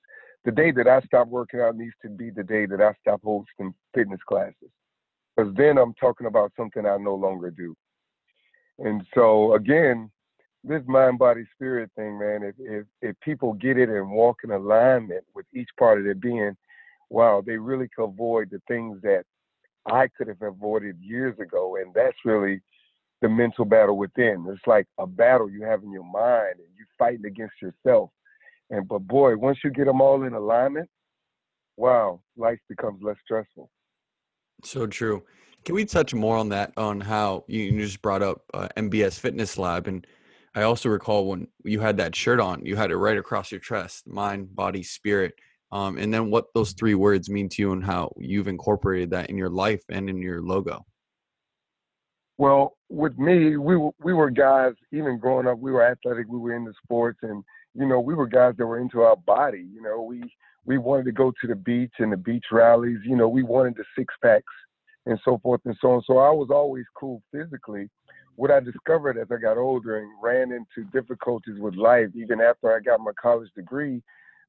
The 0.46 0.52
day 0.52 0.72
that 0.72 0.88
I 0.88 1.02
stop 1.02 1.28
working 1.28 1.62
out 1.62 1.76
needs 1.76 1.94
to 2.02 2.10
be 2.10 2.30
the 2.30 2.44
day 2.44 2.66
that 2.66 2.82
I 2.82 2.94
stop 3.02 3.22
hosting 3.24 3.74
fitness 3.94 4.20
classes. 4.28 4.70
Because 5.36 5.54
then 5.56 5.78
I'm 5.78 5.94
talking 5.94 6.28
about 6.28 6.52
something 6.58 6.86
I 6.86 6.98
no 6.98 7.16
longer 7.16 7.52
do. 7.52 7.76
And 8.80 9.04
so 9.14 9.54
again, 9.54 10.12
this 10.64 10.82
mind 10.86 11.20
body 11.20 11.46
spirit 11.56 11.90
thing, 11.96 12.20
man, 12.20 12.44
if, 12.44 12.56
if 12.60 12.86
if 13.02 13.20
people 13.22 13.54
get 13.54 13.78
it 13.78 13.90
and 13.90 14.12
walk 14.12 14.40
in 14.44 14.52
alignment 14.52 15.24
with 15.34 15.46
each 15.54 15.70
part 15.78 15.98
of 15.98 16.04
their 16.04 16.16
being, 16.16 16.58
wow, 17.10 17.44
they 17.46 17.58
really 17.58 17.88
could 17.94 18.06
avoid 18.06 18.50
the 18.51 18.62
things 18.68 19.01
that 19.04 19.24
I 19.86 20.08
could 20.08 20.28
have 20.28 20.42
avoided 20.42 20.98
years 21.00 21.38
ago. 21.39 21.78
And 21.78 21.94
that's 21.94 22.18
really 22.25 22.62
the 23.22 23.30
mental 23.30 23.66
battle 23.66 23.98
within. 23.98 24.46
It's 24.50 24.66
like 24.68 24.88
a 24.98 25.08
battle 25.08 25.50
you 25.50 25.63
have 25.63 25.84
in 25.84 25.92
your 25.92 26.04
mind 26.04 26.56
and 26.58 26.68
you're 26.78 26.88
fighting 26.98 27.25
against 27.25 27.56
yourself. 27.62 28.12
And 28.70 28.88
but 28.88 29.00
boy, 29.00 29.36
once 29.36 29.58
you 29.63 29.72
get 29.72 29.86
them 29.86 30.01
all 30.01 30.24
in 30.24 30.34
alignment, 30.34 30.89
wow, 31.75 32.22
life 32.38 32.60
becomes 32.68 33.01
less 33.01 33.18
stressful. 33.24 33.70
So 34.63 34.86
true. 34.86 35.24
Can 35.66 35.75
we 35.75 35.86
touch 35.86 36.13
more 36.13 36.38
on 36.38 36.50
that? 36.50 36.74
On 36.78 37.01
how 37.01 37.44
you 37.48 37.80
just 37.80 38.01
brought 38.01 38.22
up 38.22 38.44
uh, 38.54 38.70
MBS 38.78 39.20
Fitness 39.20 39.58
Lab, 39.58 39.88
and 39.88 40.06
I 40.56 40.62
also 40.63 40.89
recall 40.89 41.28
when 41.28 41.48
you 41.63 41.80
had 41.80 41.98
that 41.98 42.16
shirt 42.16 42.39
on, 42.39 42.66
you 42.66 42.75
had 42.75 42.92
it 42.92 42.98
right 42.98 43.18
across 43.18 43.51
your 43.51 43.60
chest: 43.60 44.08
mind, 44.08 44.56
body, 44.56 44.84
spirit. 44.84 45.34
Um, 45.72 45.98
and 45.98 46.14
then 46.14 46.32
what 46.32 46.46
those 46.54 46.74
three 46.74 46.96
words 46.96 47.30
mean 47.30 47.50
to 47.50 47.62
you, 47.62 47.72
and 47.72 47.84
how 47.84 48.12
you've 48.18 48.48
incorporated 48.48 49.12
that 49.12 49.30
in 49.30 49.38
your 49.38 49.50
life 49.50 49.84
and 49.90 50.10
in 50.10 50.22
your 50.22 50.42
logo. 50.42 50.86
Well, 52.38 52.78
with 52.90 53.18
me, 53.20 53.58
we 53.58 53.76
we 54.00 54.14
were 54.14 54.32
guys. 54.32 54.74
Even 54.92 55.20
growing 55.20 55.48
up, 55.48 55.60
we 55.60 55.72
were 55.72 55.86
athletic. 55.86 56.28
We 56.28 56.40
were 56.40 56.56
into 56.56 56.74
sports, 56.84 57.20
and 57.22 57.44
you 57.76 57.86
know, 57.86 58.00
we 58.00 58.16
were 58.16 58.28
guys 58.28 58.56
that 58.58 58.66
were 58.66 58.80
into 58.80 59.02
our 59.02 59.16
body. 59.16 59.66
You 59.72 59.82
know, 59.82 60.02
we 60.02 60.24
we 60.66 60.78
wanted 60.78 61.06
to 61.06 61.12
go 61.12 61.32
to 61.42 61.48
the 61.48 61.56
beach 61.56 61.94
and 62.00 62.12
the 62.12 62.18
beach 62.18 62.46
rallies. 62.52 63.00
You 63.06 63.16
know, 63.16 63.28
we 63.28 63.44
wanted 63.44 63.76
the 63.76 63.84
six 63.98 64.14
packs 64.24 64.44
and 65.06 65.20
so 65.24 65.40
forth 65.40 65.62
and 65.66 65.76
so 65.82 65.92
on. 65.92 66.04
So 66.06 66.18
I 66.18 66.32
was 66.32 66.50
always 66.52 66.86
cool 66.96 67.22
physically. 67.32 67.90
What 68.36 68.52
I 68.52 68.60
discovered 68.60 69.18
as 69.18 69.28
I 69.32 69.42
got 69.42 69.58
older 69.58 69.98
and 69.98 70.10
ran 70.22 70.52
into 70.52 70.90
difficulties 70.92 71.60
with 71.60 71.76
life, 71.76 72.10
even 72.16 72.40
after 72.40 72.74
I 72.74 72.80
got 72.80 73.02
my 73.02 73.12
college 73.22 73.50
degree, 73.56 74.02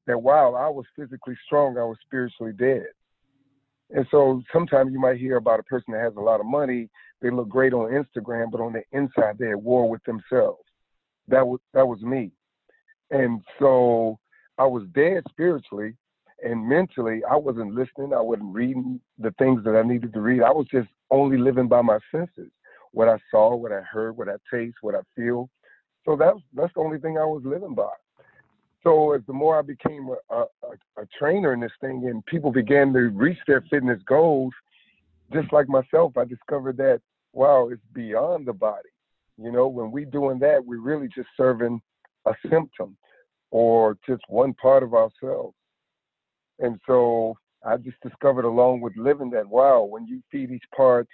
that 0.07 0.21
while 0.21 0.55
I 0.55 0.67
was 0.67 0.85
physically 0.95 1.35
strong, 1.45 1.77
I 1.77 1.83
was 1.83 1.97
spiritually 2.05 2.53
dead. 2.53 2.87
And 3.91 4.05
so 4.09 4.41
sometimes 4.53 4.91
you 4.93 4.99
might 4.99 5.17
hear 5.17 5.37
about 5.37 5.59
a 5.59 5.63
person 5.63 5.93
that 5.93 6.01
has 6.01 6.15
a 6.15 6.21
lot 6.21 6.39
of 6.39 6.45
money, 6.45 6.89
they 7.21 7.29
look 7.29 7.49
great 7.49 7.73
on 7.73 7.91
Instagram, 7.91 8.51
but 8.51 8.61
on 8.61 8.73
the 8.73 8.83
inside 8.91 9.37
they're 9.37 9.51
at 9.51 9.61
war 9.61 9.89
with 9.89 10.03
themselves. 10.03 10.63
That 11.27 11.45
was 11.45 11.59
that 11.73 11.87
was 11.87 12.01
me. 12.01 12.31
And 13.11 13.41
so 13.59 14.17
I 14.57 14.65
was 14.65 14.83
dead 14.93 15.23
spiritually 15.29 15.95
and 16.43 16.67
mentally. 16.67 17.21
I 17.29 17.35
wasn't 17.35 17.75
listening. 17.75 18.13
I 18.13 18.21
wasn't 18.21 18.53
reading 18.53 18.99
the 19.19 19.31
things 19.37 19.63
that 19.65 19.75
I 19.75 19.83
needed 19.83 20.13
to 20.13 20.21
read. 20.21 20.41
I 20.41 20.51
was 20.51 20.67
just 20.71 20.87
only 21.11 21.37
living 21.37 21.67
by 21.67 21.81
my 21.81 21.99
senses. 22.09 22.51
What 22.91 23.07
I 23.07 23.17
saw, 23.29 23.55
what 23.55 23.71
I 23.71 23.81
heard, 23.81 24.17
what 24.17 24.29
I 24.29 24.35
taste, 24.53 24.77
what 24.81 24.95
I 24.95 25.01
feel. 25.15 25.49
So 26.05 26.15
that's 26.15 26.39
that's 26.53 26.73
the 26.73 26.81
only 26.81 26.97
thing 26.97 27.17
I 27.17 27.25
was 27.25 27.43
living 27.45 27.75
by. 27.75 27.91
So 28.83 29.13
as 29.13 29.21
the 29.27 29.33
more 29.33 29.59
I 29.59 29.61
became 29.61 30.09
a, 30.29 30.35
a, 30.35 30.45
a 30.97 31.05
trainer 31.17 31.53
in 31.53 31.59
this 31.59 31.71
thing 31.81 32.07
and 32.09 32.25
people 32.25 32.51
began 32.51 32.91
to 32.93 33.09
reach 33.09 33.37
their 33.47 33.61
fitness 33.69 34.01
goals, 34.07 34.53
just 35.31 35.53
like 35.53 35.69
myself, 35.69 36.17
I 36.17 36.25
discovered 36.25 36.77
that 36.77 37.01
wow, 37.33 37.69
it's 37.71 37.81
beyond 37.93 38.45
the 38.45 38.53
body. 38.53 38.89
You 39.37 39.51
know, 39.51 39.67
when 39.67 39.91
we're 39.91 40.05
doing 40.05 40.39
that, 40.39 40.65
we're 40.65 40.81
really 40.81 41.07
just 41.07 41.29
serving 41.37 41.81
a 42.25 42.33
symptom 42.49 42.97
or 43.49 43.97
just 44.07 44.21
one 44.27 44.53
part 44.53 44.83
of 44.83 44.93
ourselves. 44.93 45.55
And 46.59 46.79
so 46.85 47.37
I 47.65 47.77
just 47.77 47.97
discovered 48.01 48.45
along 48.45 48.81
with 48.81 48.95
living 48.97 49.29
that 49.31 49.47
wow, 49.47 49.83
when 49.83 50.05
you 50.07 50.21
feed 50.31 50.51
each 50.51 50.63
part 50.75 51.07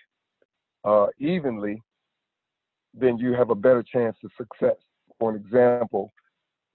uh, 0.83 1.07
evenly, 1.19 1.81
then 2.93 3.17
you 3.17 3.33
have 3.33 3.49
a 3.49 3.55
better 3.55 3.83
chance 3.83 4.17
of 4.23 4.31
success. 4.37 4.77
For 5.19 5.31
an 5.31 5.35
example, 5.35 6.13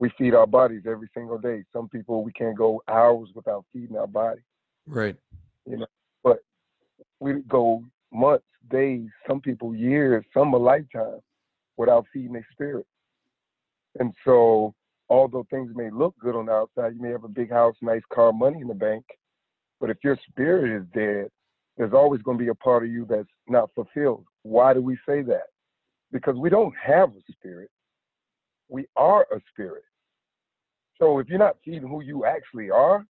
we 0.02 0.10
feed 0.18 0.34
our 0.34 0.48
bodies 0.48 0.82
every 0.84 1.08
single 1.14 1.38
day. 1.38 1.62
Some 1.72 1.88
people 1.88 2.24
we 2.24 2.32
can't 2.32 2.58
go 2.58 2.82
hours 2.88 3.28
without 3.36 3.64
feeding 3.72 3.96
our 3.96 4.08
body. 4.08 4.40
Right. 4.84 5.14
You 5.64 5.76
know, 5.76 5.86
but 6.24 6.38
we 7.20 7.34
go 7.48 7.84
months, 8.12 8.44
days, 8.68 9.06
some 9.28 9.40
people 9.40 9.76
years, 9.76 10.24
some 10.34 10.54
a 10.54 10.56
lifetime 10.56 11.20
without 11.76 12.04
feeding 12.12 12.32
their 12.32 12.46
spirit. 12.50 12.84
And 14.00 14.12
so, 14.24 14.74
although 15.08 15.46
things 15.50 15.70
may 15.76 15.88
look 15.88 16.18
good 16.18 16.34
on 16.34 16.46
the 16.46 16.52
outside, 16.52 16.96
you 16.96 17.00
may 17.00 17.10
have 17.10 17.22
a 17.22 17.28
big 17.28 17.52
house, 17.52 17.76
nice 17.80 18.02
car, 18.12 18.32
money 18.32 18.60
in 18.60 18.66
the 18.66 18.74
bank, 18.74 19.04
but 19.80 19.88
if 19.88 19.98
your 20.02 20.18
spirit 20.28 20.82
is 20.82 20.88
dead, 20.92 21.30
there's 21.76 21.92
always 21.92 22.22
going 22.22 22.38
to 22.38 22.44
be 22.44 22.50
a 22.50 22.54
part 22.56 22.82
of 22.82 22.90
you 22.90 23.06
that's 23.08 23.28
not 23.46 23.70
fulfilled. 23.72 24.24
Why 24.42 24.74
do 24.74 24.82
we 24.82 24.96
say 25.06 25.22
that? 25.22 25.46
Because 26.10 26.34
we 26.34 26.50
don't 26.50 26.74
have 26.76 27.10
a 27.10 27.32
spirit. 27.32 27.70
We 28.68 28.86
are 28.96 29.28
a 29.32 29.40
spirit. 29.52 29.84
So 30.98 31.18
if 31.18 31.28
you're 31.28 31.38
not 31.38 31.56
seeing 31.64 31.82
who 31.82 32.02
you 32.02 32.24
actually 32.24 32.70
are, 32.70 33.04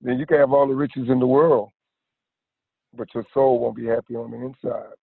then 0.00 0.18
you 0.18 0.26
can 0.26 0.38
have 0.38 0.52
all 0.52 0.68
the 0.68 0.74
riches 0.74 1.08
in 1.08 1.18
the 1.18 1.26
world, 1.26 1.70
but 2.94 3.08
your 3.14 3.24
soul 3.32 3.58
won't 3.58 3.76
be 3.76 3.86
happy 3.86 4.14
on 4.14 4.30
the 4.30 4.36
inside. 4.36 4.94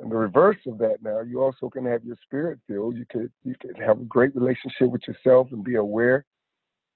And 0.00 0.10
the 0.10 0.16
reverse 0.16 0.58
of 0.66 0.78
that 0.78 1.02
now, 1.02 1.20
you 1.20 1.42
also 1.42 1.68
can 1.68 1.84
have 1.86 2.04
your 2.04 2.16
spirit 2.22 2.60
filled. 2.68 2.96
You 2.96 3.04
could 3.10 3.32
you 3.44 3.56
could 3.60 3.76
have 3.84 4.00
a 4.00 4.04
great 4.04 4.34
relationship 4.36 4.90
with 4.90 5.02
yourself 5.08 5.48
and 5.50 5.64
be 5.64 5.74
aware, 5.74 6.24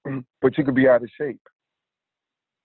but 0.41 0.57
you 0.57 0.63
could 0.63 0.75
be 0.75 0.87
out 0.87 1.03
of 1.03 1.09
shape. 1.17 1.41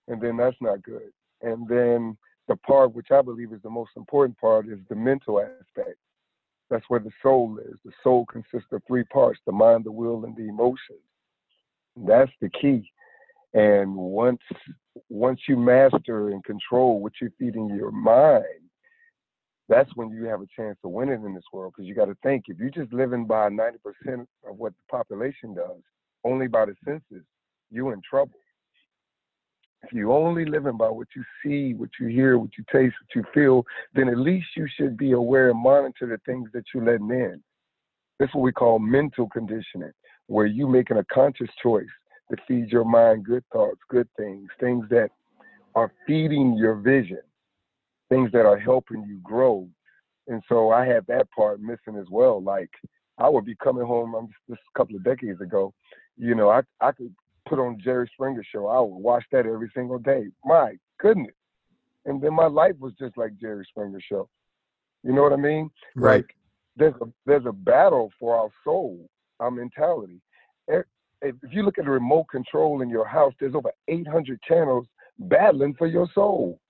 And 0.07 0.21
then 0.21 0.37
that's 0.37 0.55
not 0.61 0.81
good. 0.81 1.11
And 1.41 1.67
then 1.67 2.17
the 2.47 2.55
part 2.55 2.93
which 2.93 3.11
I 3.11 3.21
believe 3.21 3.51
is 3.53 3.61
the 3.61 3.69
most 3.69 3.91
important 3.95 4.37
part 4.39 4.67
is 4.67 4.79
the 4.87 4.95
mental 4.95 5.41
aspect. 5.41 5.97
That's 6.69 6.85
where 6.87 6.99
the 6.99 7.11
soul 7.21 7.57
is. 7.63 7.77
The 7.83 7.91
soul 8.03 8.25
consists 8.25 8.71
of 8.71 8.81
three 8.87 9.03
parts 9.05 9.39
the 9.45 9.51
mind, 9.51 9.85
the 9.85 9.91
will, 9.91 10.25
and 10.25 10.35
the 10.35 10.47
emotions. 10.47 10.99
That's 11.95 12.31
the 12.41 12.49
key. 12.49 12.89
And 13.53 13.95
once 13.95 14.41
once 15.09 15.41
you 15.47 15.57
master 15.57 16.29
and 16.29 16.43
control 16.43 17.01
what 17.01 17.13
you're 17.19 17.31
feeding 17.39 17.69
your 17.69 17.91
mind, 17.91 18.43
that's 19.67 19.89
when 19.95 20.09
you 20.09 20.25
have 20.25 20.41
a 20.41 20.47
chance 20.55 20.77
to 20.81 20.89
win 20.89 21.09
it 21.09 21.21
in 21.23 21.33
this 21.33 21.43
world. 21.53 21.73
Because 21.75 21.87
you 21.87 21.95
got 21.95 22.05
to 22.05 22.17
think, 22.21 22.45
if 22.47 22.57
you're 22.59 22.69
just 22.69 22.93
living 22.93 23.25
by 23.25 23.49
90% 23.49 23.75
of 24.47 24.57
what 24.57 24.73
the 24.73 24.83
population 24.91 25.53
does, 25.53 25.81
only 26.23 26.47
by 26.47 26.65
the 26.65 26.75
senses, 26.85 27.23
you're 27.71 27.93
in 27.93 28.01
trouble. 28.07 28.33
If 29.83 29.93
you 29.93 30.11
only 30.11 30.45
living 30.45 30.77
by 30.77 30.89
what 30.89 31.07
you 31.15 31.23
see, 31.43 31.73
what 31.73 31.89
you 31.99 32.07
hear, 32.07 32.37
what 32.37 32.49
you 32.57 32.63
taste, 32.71 32.95
what 33.01 33.15
you 33.15 33.23
feel, 33.33 33.65
then 33.93 34.09
at 34.09 34.17
least 34.17 34.47
you 34.55 34.67
should 34.75 34.97
be 34.97 35.13
aware 35.13 35.49
and 35.49 35.59
monitor 35.59 36.05
the 36.07 36.19
things 36.25 36.49
that 36.53 36.65
you're 36.73 36.85
letting 36.85 37.09
in. 37.09 37.41
This 38.19 38.27
is 38.29 38.35
what 38.35 38.41
we 38.41 38.51
call 38.51 38.79
mental 38.79 39.29
conditioning, 39.29 39.93
where 40.27 40.45
you're 40.45 40.67
making 40.67 40.97
a 40.97 41.05
conscious 41.05 41.49
choice 41.63 41.87
to 42.29 42.37
feed 42.47 42.71
your 42.71 42.83
mind 42.83 43.25
good 43.25 43.43
thoughts, 43.53 43.79
good 43.89 44.07
things, 44.17 44.49
things 44.59 44.85
that 44.89 45.09
are 45.75 45.91
feeding 46.05 46.57
your 46.57 46.75
vision, 46.75 47.21
things 48.09 48.31
that 48.33 48.45
are 48.45 48.59
helping 48.59 49.03
you 49.03 49.19
grow. 49.23 49.67
And 50.27 50.43
so 50.49 50.71
I 50.71 50.85
had 50.85 51.07
that 51.07 51.31
part 51.31 51.61
missing 51.61 51.95
as 51.99 52.07
well. 52.11 52.41
Like 52.43 52.69
I 53.17 53.29
would 53.29 53.45
be 53.45 53.55
coming 53.55 53.85
home 53.85 54.13
um, 54.13 54.29
just 54.49 54.61
a 54.75 54.77
couple 54.77 54.97
of 54.97 55.03
decades 55.03 55.41
ago, 55.41 55.73
you 56.17 56.35
know, 56.35 56.49
I 56.49 56.61
I 56.81 56.91
could 56.91 57.15
put 57.49 57.59
on 57.59 57.79
Jerry 57.83 58.09
Springer 58.13 58.43
show. 58.43 58.67
I 58.67 58.79
would 58.79 58.95
watch 58.95 59.25
that 59.31 59.45
every 59.45 59.71
single 59.75 59.99
day. 59.99 60.27
My 60.45 60.75
goodness. 60.99 61.33
And 62.05 62.21
then 62.21 62.33
my 62.33 62.45
life 62.45 62.75
was 62.79 62.93
just 62.99 63.17
like 63.17 63.37
Jerry 63.39 63.65
Springer 63.69 63.99
show. 63.99 64.29
You 65.03 65.13
know 65.13 65.23
what 65.23 65.33
I 65.33 65.37
mean? 65.37 65.69
Right. 65.95 66.17
Like 66.17 66.35
there's 66.75 66.93
a 67.01 67.05
there's 67.25 67.45
a 67.45 67.51
battle 67.51 68.11
for 68.19 68.35
our 68.35 68.49
soul, 68.63 69.09
our 69.39 69.51
mentality. 69.51 70.21
If 71.21 71.35
you 71.51 71.63
look 71.63 71.77
at 71.77 71.83
the 71.83 71.91
remote 71.91 72.27
control 72.31 72.81
in 72.81 72.89
your 72.89 73.05
house, 73.05 73.33
there's 73.39 73.55
over 73.55 73.71
800 73.89 74.41
channels 74.41 74.87
battling 75.19 75.75
for 75.75 75.87
your 75.87 76.07
soul. 76.15 76.61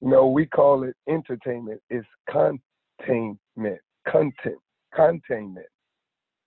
You 0.00 0.10
know, 0.10 0.28
we 0.28 0.46
call 0.46 0.84
it 0.84 0.94
entertainment. 1.08 1.80
It's 1.90 2.06
containment, 2.30 3.80
content, 4.08 4.58
containment. 4.94 5.66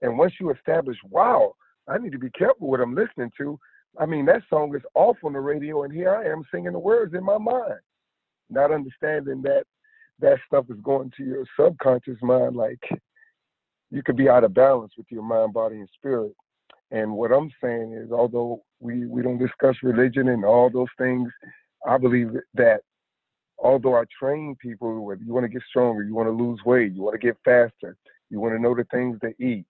And 0.01 0.17
once 0.17 0.33
you 0.39 0.51
establish, 0.51 0.97
wow, 1.09 1.53
I 1.87 1.97
need 1.97 2.11
to 2.11 2.19
be 2.19 2.29
careful 2.31 2.69
what 2.69 2.81
I'm 2.81 2.95
listening 2.95 3.31
to. 3.37 3.59
I 3.99 4.05
mean, 4.05 4.25
that 4.25 4.41
song 4.49 4.75
is 4.75 4.81
off 4.93 5.17
on 5.23 5.33
the 5.33 5.39
radio, 5.39 5.83
and 5.83 5.93
here 5.93 6.15
I 6.15 6.25
am 6.25 6.43
singing 6.51 6.73
the 6.73 6.79
words 6.79 7.13
in 7.13 7.23
my 7.23 7.37
mind, 7.37 7.79
not 8.49 8.71
understanding 8.71 9.41
that 9.43 9.63
that 10.19 10.37
stuff 10.47 10.65
is 10.69 10.79
going 10.83 11.11
to 11.17 11.23
your 11.23 11.45
subconscious 11.59 12.17
mind. 12.21 12.55
Like 12.55 12.83
you 13.91 14.03
could 14.03 14.17
be 14.17 14.29
out 14.29 14.43
of 14.43 14.53
balance 14.53 14.93
with 14.97 15.07
your 15.09 15.23
mind, 15.23 15.53
body, 15.53 15.77
and 15.77 15.89
spirit. 15.95 16.33
And 16.91 17.13
what 17.13 17.31
I'm 17.31 17.51
saying 17.63 17.93
is, 17.93 18.11
although 18.11 18.61
We 18.81 19.05
we 19.07 19.21
don't 19.21 19.37
discuss 19.39 19.75
religion 19.81 20.27
and 20.29 20.43
all 20.43 20.69
those 20.69 20.93
things. 20.97 21.31
I 21.87 21.97
believe 21.97 22.31
that 22.55 22.81
although 23.57 23.95
I 23.95 24.03
train 24.19 24.55
people, 24.59 25.05
whether 25.05 25.23
you 25.23 25.33
want 25.33 25.45
to 25.45 25.49
get 25.49 25.63
stronger, 25.69 26.03
you 26.03 26.13
want 26.13 26.27
to 26.27 26.43
lose 26.43 26.59
weight, 26.65 26.93
you 26.93 27.01
want 27.01 27.19
to 27.19 27.25
get 27.27 27.37
faster, 27.45 27.95
you 28.29 28.39
want 28.41 28.53
to 28.53 28.61
know 28.61 28.75
the 28.75 28.83
things 28.91 29.17
to 29.21 29.29
eat. 29.43 29.65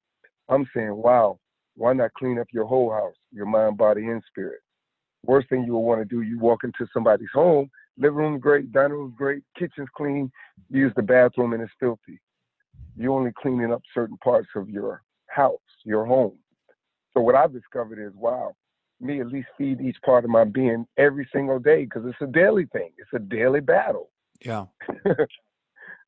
I'm 0.49 0.65
saying, 0.73 0.95
wow, 0.95 1.37
why 1.75 1.93
not 1.93 2.13
clean 2.13 2.39
up 2.39 2.47
your 2.51 2.65
whole 2.65 2.91
house, 2.91 3.15
your 3.31 3.45
mind, 3.45 3.77
body, 3.77 4.07
and 4.07 4.23
spirit? 4.27 4.59
Worst 5.25 5.49
thing 5.49 5.63
you 5.63 5.73
will 5.73 5.83
want 5.83 6.01
to 6.01 6.05
do, 6.05 6.21
you 6.21 6.39
walk 6.39 6.63
into 6.63 6.87
somebody's 6.93 7.29
home, 7.33 7.69
living 7.97 8.17
room 8.17 8.39
great, 8.39 8.71
dining 8.71 8.93
room 8.93 9.13
great, 9.17 9.43
kitchen's 9.57 9.89
clean, 9.95 10.31
use 10.69 10.93
the 10.95 11.01
bathroom 11.01 11.53
and 11.53 11.61
it's 11.61 11.71
filthy. 11.79 12.19
You're 12.95 13.13
only 13.13 13.31
cleaning 13.37 13.73
up 13.73 13.81
certain 13.93 14.17
parts 14.17 14.47
of 14.55 14.69
your 14.69 15.01
house, 15.27 15.59
your 15.83 16.05
home. 16.05 16.37
So 17.13 17.21
what 17.21 17.35
I've 17.35 17.53
discovered 17.53 18.05
is, 18.05 18.13
wow, 18.15 18.53
me 19.01 19.19
at 19.19 19.27
least 19.27 19.47
feed 19.57 19.81
each 19.81 19.97
part 20.05 20.23
of 20.23 20.29
my 20.29 20.43
being 20.43 20.85
every 20.97 21.27
single 21.33 21.59
day 21.59 21.83
because 21.85 22.03
it's 22.05 22.21
a 22.21 22.27
daily 22.27 22.67
thing. 22.71 22.91
It's 22.97 23.13
a 23.13 23.19
daily 23.19 23.61
battle. 23.61 24.09
Yeah. 24.45 24.65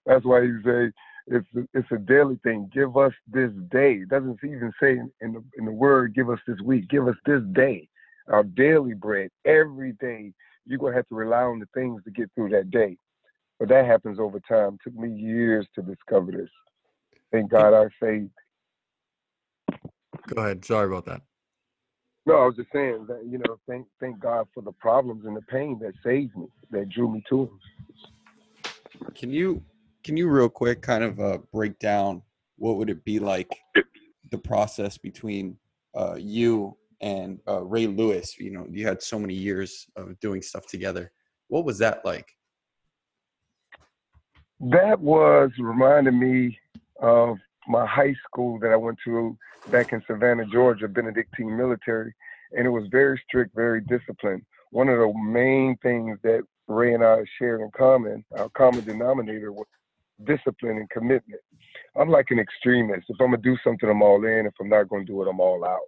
That's 0.05 0.23
why 0.23 0.41
you 0.41 0.61
say 0.63 0.91
it's 1.27 1.47
a, 1.55 1.67
it's 1.73 1.91
a 1.91 1.97
daily 1.97 2.39
thing. 2.43 2.69
Give 2.73 2.95
us 2.97 3.13
this 3.27 3.51
day. 3.69 3.95
It 3.95 4.09
doesn't 4.09 4.39
even 4.43 4.71
say 4.81 4.91
in, 4.93 5.11
in 5.21 5.33
the 5.33 5.43
in 5.57 5.65
the 5.65 5.71
word, 5.71 6.15
give 6.15 6.29
us 6.29 6.39
this 6.47 6.59
week. 6.63 6.87
Give 6.89 7.07
us 7.07 7.15
this 7.25 7.41
day, 7.51 7.89
our 8.27 8.43
daily 8.43 8.93
bread. 8.93 9.29
Every 9.45 9.93
day, 9.93 10.31
you're 10.65 10.79
gonna 10.79 10.95
have 10.95 11.07
to 11.09 11.15
rely 11.15 11.43
on 11.43 11.59
the 11.59 11.67
things 11.73 12.01
to 12.05 12.11
get 12.11 12.31
through 12.33 12.49
that 12.49 12.71
day. 12.71 12.97
But 13.59 13.69
that 13.69 13.85
happens 13.85 14.19
over 14.19 14.39
time. 14.39 14.75
It 14.75 14.89
took 14.89 14.95
me 14.95 15.09
years 15.19 15.67
to 15.75 15.81
discover 15.81 16.31
this. 16.31 16.49
Thank 17.31 17.51
God 17.51 17.73
I 17.73 17.87
saved. 18.01 18.31
Go 20.27 20.41
ahead. 20.41 20.63
Sorry 20.63 20.87
about 20.87 21.05
that. 21.05 21.21
No, 22.25 22.35
I 22.35 22.45
was 22.45 22.55
just 22.55 22.71
saying 22.71 23.05
that 23.07 23.25
you 23.25 23.37
know, 23.37 23.59
thank 23.67 23.85
thank 23.99 24.19
God 24.19 24.47
for 24.53 24.61
the 24.61 24.71
problems 24.71 25.25
and 25.25 25.35
the 25.35 25.41
pain 25.41 25.77
that 25.81 25.93
saved 26.05 26.37
me, 26.37 26.47
that 26.71 26.87
drew 26.89 27.11
me 27.11 27.21
to 27.29 27.43
Him. 27.43 27.59
Can 29.13 29.31
you 29.31 29.61
can 30.07 30.15
you 30.15 30.29
real 30.29 30.47
quick 30.47 30.81
kind 30.81 31.03
of 31.03 31.19
uh, 31.19 31.37
break 31.51 31.77
down 31.79 32.21
what 32.55 32.77
would 32.77 32.89
it 32.89 33.03
be 33.03 33.19
like 33.19 33.59
the 34.31 34.37
process 34.37 34.97
between 34.97 35.57
uh, 35.95 36.15
you 36.17 36.77
and 37.01 37.41
uh, 37.45 37.61
Ray 37.61 37.87
Lewis? 37.87 38.39
You 38.39 38.51
know, 38.51 38.65
you 38.71 38.87
had 38.87 39.03
so 39.03 39.19
many 39.19 39.33
years 39.33 39.85
of 39.97 40.17
doing 40.21 40.41
stuff 40.41 40.65
together. 40.65 41.11
What 41.49 41.65
was 41.65 41.77
that 41.79 42.05
like? 42.05 42.25
That 44.61 44.97
was 44.97 45.51
reminding 45.59 46.17
me 46.17 46.57
of 47.01 47.37
my 47.67 47.85
high 47.85 48.15
school 48.25 48.59
that 48.59 48.71
I 48.71 48.77
went 48.77 48.99
to 49.03 49.37
back 49.71 49.91
in 49.91 50.01
Savannah, 50.07 50.45
Georgia, 50.45 50.87
Benedictine 50.87 51.57
Military, 51.57 52.15
and 52.57 52.65
it 52.65 52.69
was 52.69 52.85
very 52.89 53.21
strict, 53.27 53.53
very 53.53 53.81
disciplined. 53.81 54.43
One 54.71 54.87
of 54.87 54.99
the 54.99 55.13
main 55.21 55.75
things 55.83 56.17
that 56.23 56.43
Ray 56.69 56.93
and 56.93 57.03
I 57.03 57.25
shared 57.37 57.59
in 57.59 57.71
common, 57.77 58.23
our 58.37 58.47
common 58.49 58.85
denominator, 58.85 59.51
was 59.51 59.67
discipline 60.25 60.77
and 60.77 60.89
commitment. 60.89 61.41
I'm 61.95 62.09
like 62.09 62.27
an 62.29 62.39
extremist. 62.39 63.05
If 63.09 63.17
I'm 63.19 63.27
gonna 63.31 63.37
do 63.37 63.57
something, 63.63 63.89
I'm 63.89 64.01
all 64.01 64.23
in. 64.25 64.45
If 64.45 64.53
I'm 64.59 64.69
not 64.69 64.89
gonna 64.89 65.05
do 65.05 65.21
it, 65.23 65.29
I'm 65.29 65.39
all 65.39 65.65
out. 65.65 65.79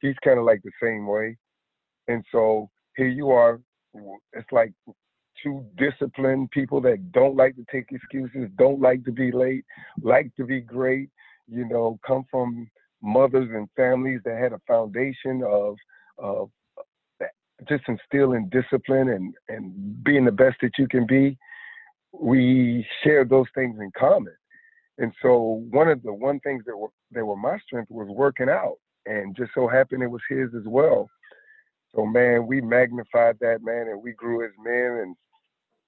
He's 0.00 0.16
kind 0.24 0.38
of 0.38 0.44
like 0.44 0.62
the 0.62 0.70
same 0.82 1.06
way. 1.06 1.36
And 2.08 2.24
so 2.32 2.70
here 2.96 3.08
you 3.08 3.30
are. 3.30 3.60
It's 4.32 4.50
like 4.52 4.72
two 5.42 5.64
disciplined 5.76 6.50
people 6.50 6.80
that 6.82 7.12
don't 7.12 7.36
like 7.36 7.56
to 7.56 7.64
take 7.70 7.90
excuses, 7.90 8.48
don't 8.56 8.80
like 8.80 9.04
to 9.04 9.12
be 9.12 9.30
late, 9.30 9.64
like 10.02 10.34
to 10.36 10.44
be 10.44 10.60
great, 10.60 11.10
you 11.48 11.66
know, 11.66 11.98
come 12.06 12.24
from 12.30 12.68
mothers 13.02 13.48
and 13.52 13.68
families 13.76 14.20
that 14.24 14.38
had 14.38 14.52
a 14.52 14.60
foundation 14.66 15.42
of 15.46 15.76
of 16.18 16.50
uh, 17.22 17.26
just 17.68 17.84
instilling 17.88 18.50
discipline 18.50 19.10
and 19.10 19.34
and 19.48 20.04
being 20.04 20.24
the 20.24 20.32
best 20.32 20.56
that 20.62 20.72
you 20.78 20.88
can 20.88 21.06
be. 21.06 21.36
We 22.12 22.86
share 23.02 23.24
those 23.24 23.46
things 23.54 23.78
in 23.80 23.90
common. 23.98 24.34
And 24.98 25.12
so 25.22 25.64
one 25.70 25.88
of 25.88 26.02
the 26.02 26.12
one 26.12 26.40
things 26.40 26.64
that 26.66 26.76
were 26.76 26.88
that 27.12 27.24
were 27.24 27.36
my 27.36 27.58
strength 27.58 27.90
was 27.90 28.08
working 28.08 28.48
out. 28.48 28.76
And 29.06 29.36
just 29.36 29.52
so 29.54 29.68
happened 29.68 30.02
it 30.02 30.08
was 30.08 30.22
his 30.28 30.48
as 30.56 30.66
well. 30.66 31.08
So 31.94 32.04
man, 32.04 32.46
we 32.46 32.60
magnified 32.60 33.36
that 33.40 33.62
man 33.62 33.88
and 33.88 34.02
we 34.02 34.12
grew 34.12 34.44
as 34.44 34.52
men 34.62 35.00
and 35.02 35.16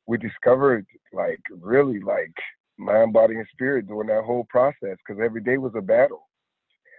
we 0.06 0.16
discovered 0.18 0.86
like 1.12 1.40
really 1.50 2.00
like 2.00 2.32
mind, 2.78 3.12
body, 3.12 3.36
and 3.36 3.46
spirit 3.52 3.86
during 3.86 4.08
that 4.08 4.24
whole 4.24 4.46
process 4.48 4.96
because 5.06 5.22
every 5.22 5.42
day 5.42 5.58
was 5.58 5.72
a 5.76 5.82
battle. 5.82 6.26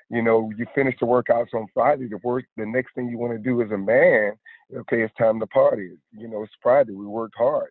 You 0.10 0.21
know, 0.21 0.51
you 0.57 0.65
finish 0.75 0.95
the 0.99 1.05
workouts 1.05 1.53
on 1.53 1.67
Friday. 1.73 2.07
The 2.07 2.19
work, 2.23 2.43
the 2.57 2.65
next 2.65 2.93
thing 2.93 3.07
you 3.07 3.17
want 3.17 3.34
to 3.34 3.39
do 3.39 3.62
as 3.62 3.71
a 3.71 3.77
man, 3.77 4.34
okay, 4.75 5.03
it's 5.03 5.13
time 5.17 5.39
to 5.39 5.47
party. 5.47 5.91
You 6.12 6.27
know, 6.27 6.43
it's 6.43 6.51
Friday. 6.62 6.91
We 6.91 7.05
worked 7.05 7.36
hard, 7.38 7.69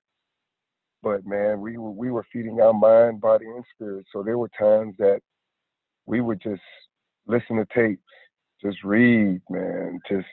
but 1.03 1.27
man, 1.27 1.61
we 1.61 1.77
were 1.79 1.91
we 1.91 2.11
were 2.11 2.27
feeding 2.33 2.61
our 2.61 2.73
mind, 2.73 3.21
body, 3.21 3.47
and 3.47 3.65
spirit. 3.75 4.07
So 4.13 4.23
there 4.23 4.39
were 4.39 4.51
times 4.59 4.95
that 4.99 5.21
we 6.07 6.21
would 6.21 6.41
just 6.43 6.63
listen 7.27 7.57
to 7.57 7.67
tapes, 7.75 8.03
just 8.63 8.83
read, 8.85 9.41
man, 9.49 10.01
just 10.09 10.27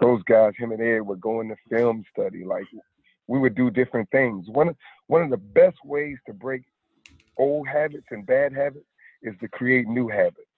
those 0.00 0.22
guys, 0.24 0.52
him 0.58 0.72
and 0.72 0.82
Ed, 0.82 1.00
would 1.00 1.20
go 1.20 1.40
into 1.40 1.56
film 1.70 2.04
study. 2.12 2.44
Like 2.44 2.64
we 3.26 3.38
would 3.38 3.54
do 3.54 3.70
different 3.70 4.10
things. 4.10 4.46
One 4.48 4.74
one 5.06 5.22
of 5.22 5.30
the 5.30 5.36
best 5.36 5.76
ways 5.84 6.18
to 6.26 6.34
break 6.34 6.62
old 7.38 7.66
habits 7.68 8.06
and 8.10 8.26
bad 8.26 8.52
habits 8.52 8.86
is 9.22 9.34
to 9.40 9.48
create 9.48 9.86
new 9.86 10.08
habits. 10.08 10.48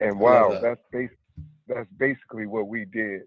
And 0.00 0.18
wow, 0.18 0.52
that. 0.52 0.62
that's 0.62 0.80
bas- 0.92 1.18
that's 1.68 1.88
basically 1.98 2.46
what 2.46 2.68
we 2.68 2.86
did. 2.86 3.22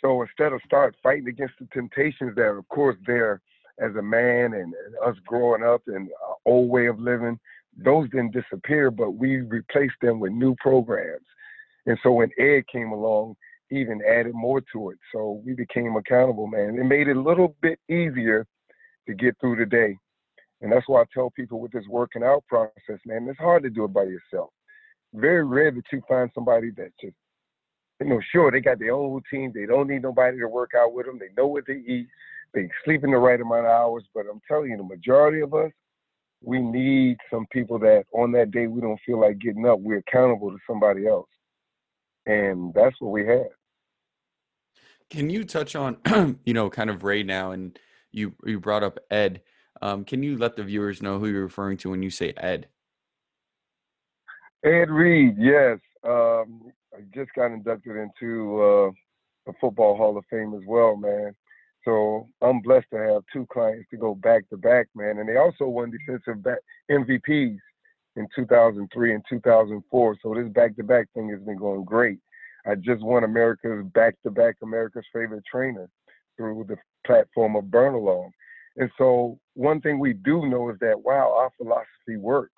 So 0.00 0.22
instead 0.22 0.52
of 0.52 0.60
start 0.64 0.94
fighting 1.02 1.28
against 1.28 1.54
the 1.58 1.66
temptations 1.72 2.34
that, 2.36 2.50
of 2.50 2.68
course, 2.68 2.96
there 3.06 3.40
as 3.78 3.94
a 3.96 4.02
man 4.02 4.54
and, 4.54 4.72
and 4.74 4.94
us 5.04 5.16
growing 5.26 5.62
up 5.62 5.82
in 5.88 6.08
old 6.46 6.70
way 6.70 6.86
of 6.86 6.98
living, 6.98 7.38
those 7.76 8.08
didn't 8.10 8.32
disappear, 8.32 8.90
but 8.90 9.12
we 9.12 9.38
replaced 9.38 9.96
them 10.00 10.20
with 10.20 10.32
new 10.32 10.54
programs. 10.60 11.26
And 11.86 11.98
so 12.02 12.12
when 12.12 12.30
Ed 12.38 12.66
came 12.70 12.92
along, 12.92 13.36
he 13.68 13.76
even 13.76 14.00
added 14.08 14.34
more 14.34 14.62
to 14.72 14.90
it. 14.90 14.98
So 15.12 15.42
we 15.44 15.54
became 15.54 15.96
accountable, 15.96 16.46
man. 16.46 16.78
It 16.78 16.84
made 16.84 17.08
it 17.08 17.16
a 17.16 17.20
little 17.20 17.56
bit 17.60 17.78
easier 17.88 18.46
to 19.08 19.14
get 19.14 19.36
through 19.40 19.56
the 19.56 19.66
day. 19.66 19.96
And 20.60 20.72
that's 20.72 20.88
why 20.88 21.02
I 21.02 21.04
tell 21.12 21.30
people 21.30 21.60
with 21.60 21.72
this 21.72 21.84
working 21.88 22.22
out 22.22 22.44
process, 22.48 22.98
man, 23.04 23.26
it's 23.28 23.38
hard 23.38 23.64
to 23.64 23.70
do 23.70 23.84
it 23.84 23.92
by 23.92 24.04
yourself. 24.04 24.50
Very 25.12 25.44
rare 25.44 25.70
that 25.70 25.82
you 25.92 26.02
find 26.08 26.30
somebody 26.34 26.70
that 26.76 26.90
just, 27.00 27.14
you 28.00 28.06
know, 28.06 28.20
sure, 28.32 28.50
they 28.50 28.60
got 28.60 28.78
their 28.78 28.94
own 28.94 29.12
routine. 29.12 29.52
They 29.54 29.66
don't 29.66 29.88
need 29.88 30.02
nobody 30.02 30.38
to 30.38 30.48
work 30.48 30.70
out 30.76 30.94
with 30.94 31.06
them. 31.06 31.18
They 31.18 31.28
know 31.36 31.46
what 31.46 31.64
they 31.66 31.74
eat. 31.74 32.08
They 32.54 32.68
sleep 32.84 33.02
in 33.04 33.10
the 33.10 33.16
right 33.18 33.40
amount 33.40 33.66
of 33.66 33.72
hours. 33.72 34.04
But 34.14 34.26
I'm 34.30 34.40
telling 34.46 34.70
you, 34.70 34.76
the 34.76 34.84
majority 34.84 35.40
of 35.40 35.52
us, 35.54 35.72
we 36.42 36.60
need 36.60 37.16
some 37.30 37.46
people 37.50 37.78
that 37.80 38.04
on 38.12 38.32
that 38.32 38.50
day 38.50 38.66
we 38.66 38.80
don't 38.80 39.00
feel 39.04 39.20
like 39.20 39.38
getting 39.38 39.66
up, 39.66 39.80
we're 39.80 39.98
accountable 39.98 40.50
to 40.50 40.58
somebody 40.68 41.06
else. 41.06 41.28
And 42.26 42.72
that's 42.74 42.94
what 43.00 43.10
we 43.10 43.26
had. 43.26 43.48
Can 45.10 45.30
you 45.30 45.44
touch 45.44 45.76
on, 45.76 45.96
you 46.44 46.54
know, 46.54 46.70
kind 46.70 46.90
of 46.90 47.02
Ray 47.02 47.22
now, 47.22 47.50
and 47.50 47.78
you 48.12 48.34
you 48.44 48.60
brought 48.60 48.82
up 48.82 48.98
Ed. 49.10 49.42
Um, 49.82 50.04
can 50.04 50.22
you 50.22 50.38
let 50.38 50.56
the 50.56 50.64
viewers 50.64 51.02
know 51.02 51.18
who 51.18 51.26
you're 51.26 51.42
referring 51.42 51.76
to 51.78 51.90
when 51.90 52.02
you 52.02 52.10
say 52.10 52.32
Ed? 52.36 52.68
Ed 54.64 54.88
Reed, 54.90 55.36
yes. 55.38 55.78
Um, 56.04 56.72
I 56.94 57.00
just 57.14 57.30
got 57.34 57.46
inducted 57.46 57.96
into 57.96 58.62
uh, 58.62 58.90
the 59.46 59.52
Football 59.60 59.96
Hall 59.96 60.16
of 60.16 60.24
Fame 60.30 60.54
as 60.54 60.62
well, 60.66 60.96
man. 60.96 61.34
So 61.84 62.28
I'm 62.40 62.60
blessed 62.60 62.86
to 62.92 62.98
have 62.98 63.22
two 63.32 63.46
clients 63.52 63.88
to 63.90 63.96
go 63.96 64.14
back 64.14 64.48
to 64.50 64.56
back, 64.56 64.86
man. 64.94 65.18
And 65.18 65.28
they 65.28 65.36
also 65.36 65.66
won 65.66 65.90
defensive 65.90 66.42
back 66.42 66.58
MVPs 66.90 67.58
in 68.16 68.28
2003 68.34 69.14
and 69.14 69.24
2004. 69.28 70.16
So 70.22 70.34
this 70.34 70.48
back 70.48 70.76
to 70.76 70.82
back 70.82 71.08
thing 71.14 71.28
has 71.30 71.40
been 71.40 71.58
going 71.58 71.84
great. 71.84 72.18
I 72.66 72.74
just 72.76 73.02
won 73.02 73.24
America's 73.24 73.84
back 73.94 74.14
to 74.22 74.30
back 74.30 74.56
America's 74.62 75.04
favorite 75.12 75.44
trainer 75.50 75.88
through 76.36 76.64
the 76.68 76.76
platform 77.06 77.56
of 77.56 77.64
Burnalong. 77.64 78.30
And 78.76 78.90
so 78.96 79.38
one 79.52 79.80
thing 79.80 79.98
we 79.98 80.14
do 80.14 80.46
know 80.48 80.70
is 80.70 80.76
that 80.80 81.00
wow, 81.00 81.34
our 81.36 81.50
philosophy 81.58 82.16
works. 82.16 82.52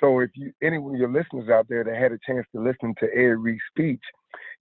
So 0.00 0.20
if 0.20 0.30
you 0.34 0.52
any 0.62 0.76
of 0.76 0.94
your 0.94 1.10
listeners 1.10 1.50
out 1.50 1.68
there 1.68 1.84
that 1.84 1.94
had 1.94 2.12
a 2.12 2.18
chance 2.26 2.46
to 2.54 2.62
listen 2.62 2.94
to 3.00 3.14
Ed 3.14 3.38
Reed's 3.38 3.60
speech, 3.70 4.02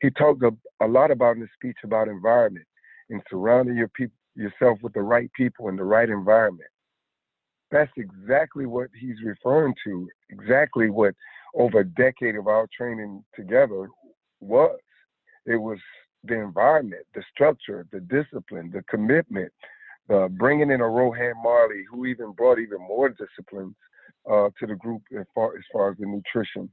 he 0.02 0.10
talked 0.12 0.44
a, 0.44 0.52
a 0.82 0.88
lot 0.88 1.12
about 1.12 1.36
in 1.36 1.42
his 1.42 1.50
speech 1.56 1.78
about 1.84 2.08
environment 2.10 2.66
and 3.10 3.22
surrounding 3.30 3.76
your 3.76 3.90
people 3.90 4.16
yourself 4.36 4.78
with 4.82 4.94
the 4.94 5.02
right 5.02 5.32
people 5.34 5.70
in 5.70 5.76
the 5.76 5.84
right 5.84 6.10
environment. 6.10 6.70
That's 7.72 7.92
exactly 7.98 8.66
what 8.66 8.90
he's 9.00 9.16
referring 9.24 9.74
to, 9.86 10.08
exactly 10.30 10.90
what 10.90 11.14
over 11.56 11.80
a 11.80 11.86
decade 11.86 12.36
of 12.36 12.48
our 12.48 12.68
training 12.76 13.24
together 13.34 13.88
was. 14.40 14.78
It 15.46 15.56
was 15.56 15.80
the 16.24 16.36
environment, 16.36 17.06
the 17.14 17.24
structure, 17.34 17.86
the 17.92 18.02
discipline, 18.02 18.72
the 18.74 18.84
commitment, 18.90 19.52
uh, 20.10 20.28
bringing 20.28 20.72
in 20.72 20.82
a 20.82 20.88
Rohan 20.88 21.34
Marley, 21.42 21.84
who 21.90 22.06
even 22.06 22.32
brought 22.32 22.60
even 22.60 22.80
more 22.80 23.10
disciplines 23.10 23.76
uh, 24.30 24.50
to 24.60 24.68
the 24.68 24.76
group 24.76 25.02
as 25.18 25.26
far, 25.34 25.56
as 25.56 25.64
far 25.72 25.92
as 25.92 25.98
the 25.98 26.06
nutrition. 26.06 26.70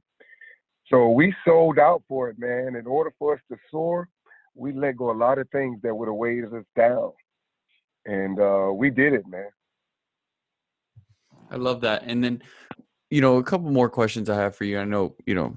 So 0.87 1.09
we 1.09 1.33
sold 1.45 1.79
out 1.79 2.03
for 2.07 2.29
it, 2.29 2.37
man. 2.37 2.75
In 2.75 2.87
order 2.87 3.11
for 3.17 3.35
us 3.35 3.41
to 3.49 3.57
soar, 3.71 4.09
we 4.55 4.71
let 4.73 4.97
go 4.97 5.11
a 5.11 5.17
lot 5.17 5.39
of 5.39 5.49
things 5.49 5.79
that 5.83 5.95
would 5.95 6.07
have 6.07 6.15
weighed 6.15 6.45
us 6.45 6.63
down, 6.75 7.11
and 8.05 8.39
uh, 8.39 8.71
we 8.73 8.89
did 8.89 9.13
it, 9.13 9.23
man. 9.27 9.49
I 11.51 11.57
love 11.57 11.81
that. 11.81 12.03
And 12.05 12.23
then, 12.23 12.41
you 13.09 13.21
know, 13.21 13.37
a 13.37 13.43
couple 13.43 13.69
more 13.71 13.89
questions 13.89 14.29
I 14.29 14.35
have 14.35 14.55
for 14.55 14.63
you. 14.63 14.79
I 14.79 14.85
know, 14.85 15.15
you 15.25 15.35
know, 15.35 15.55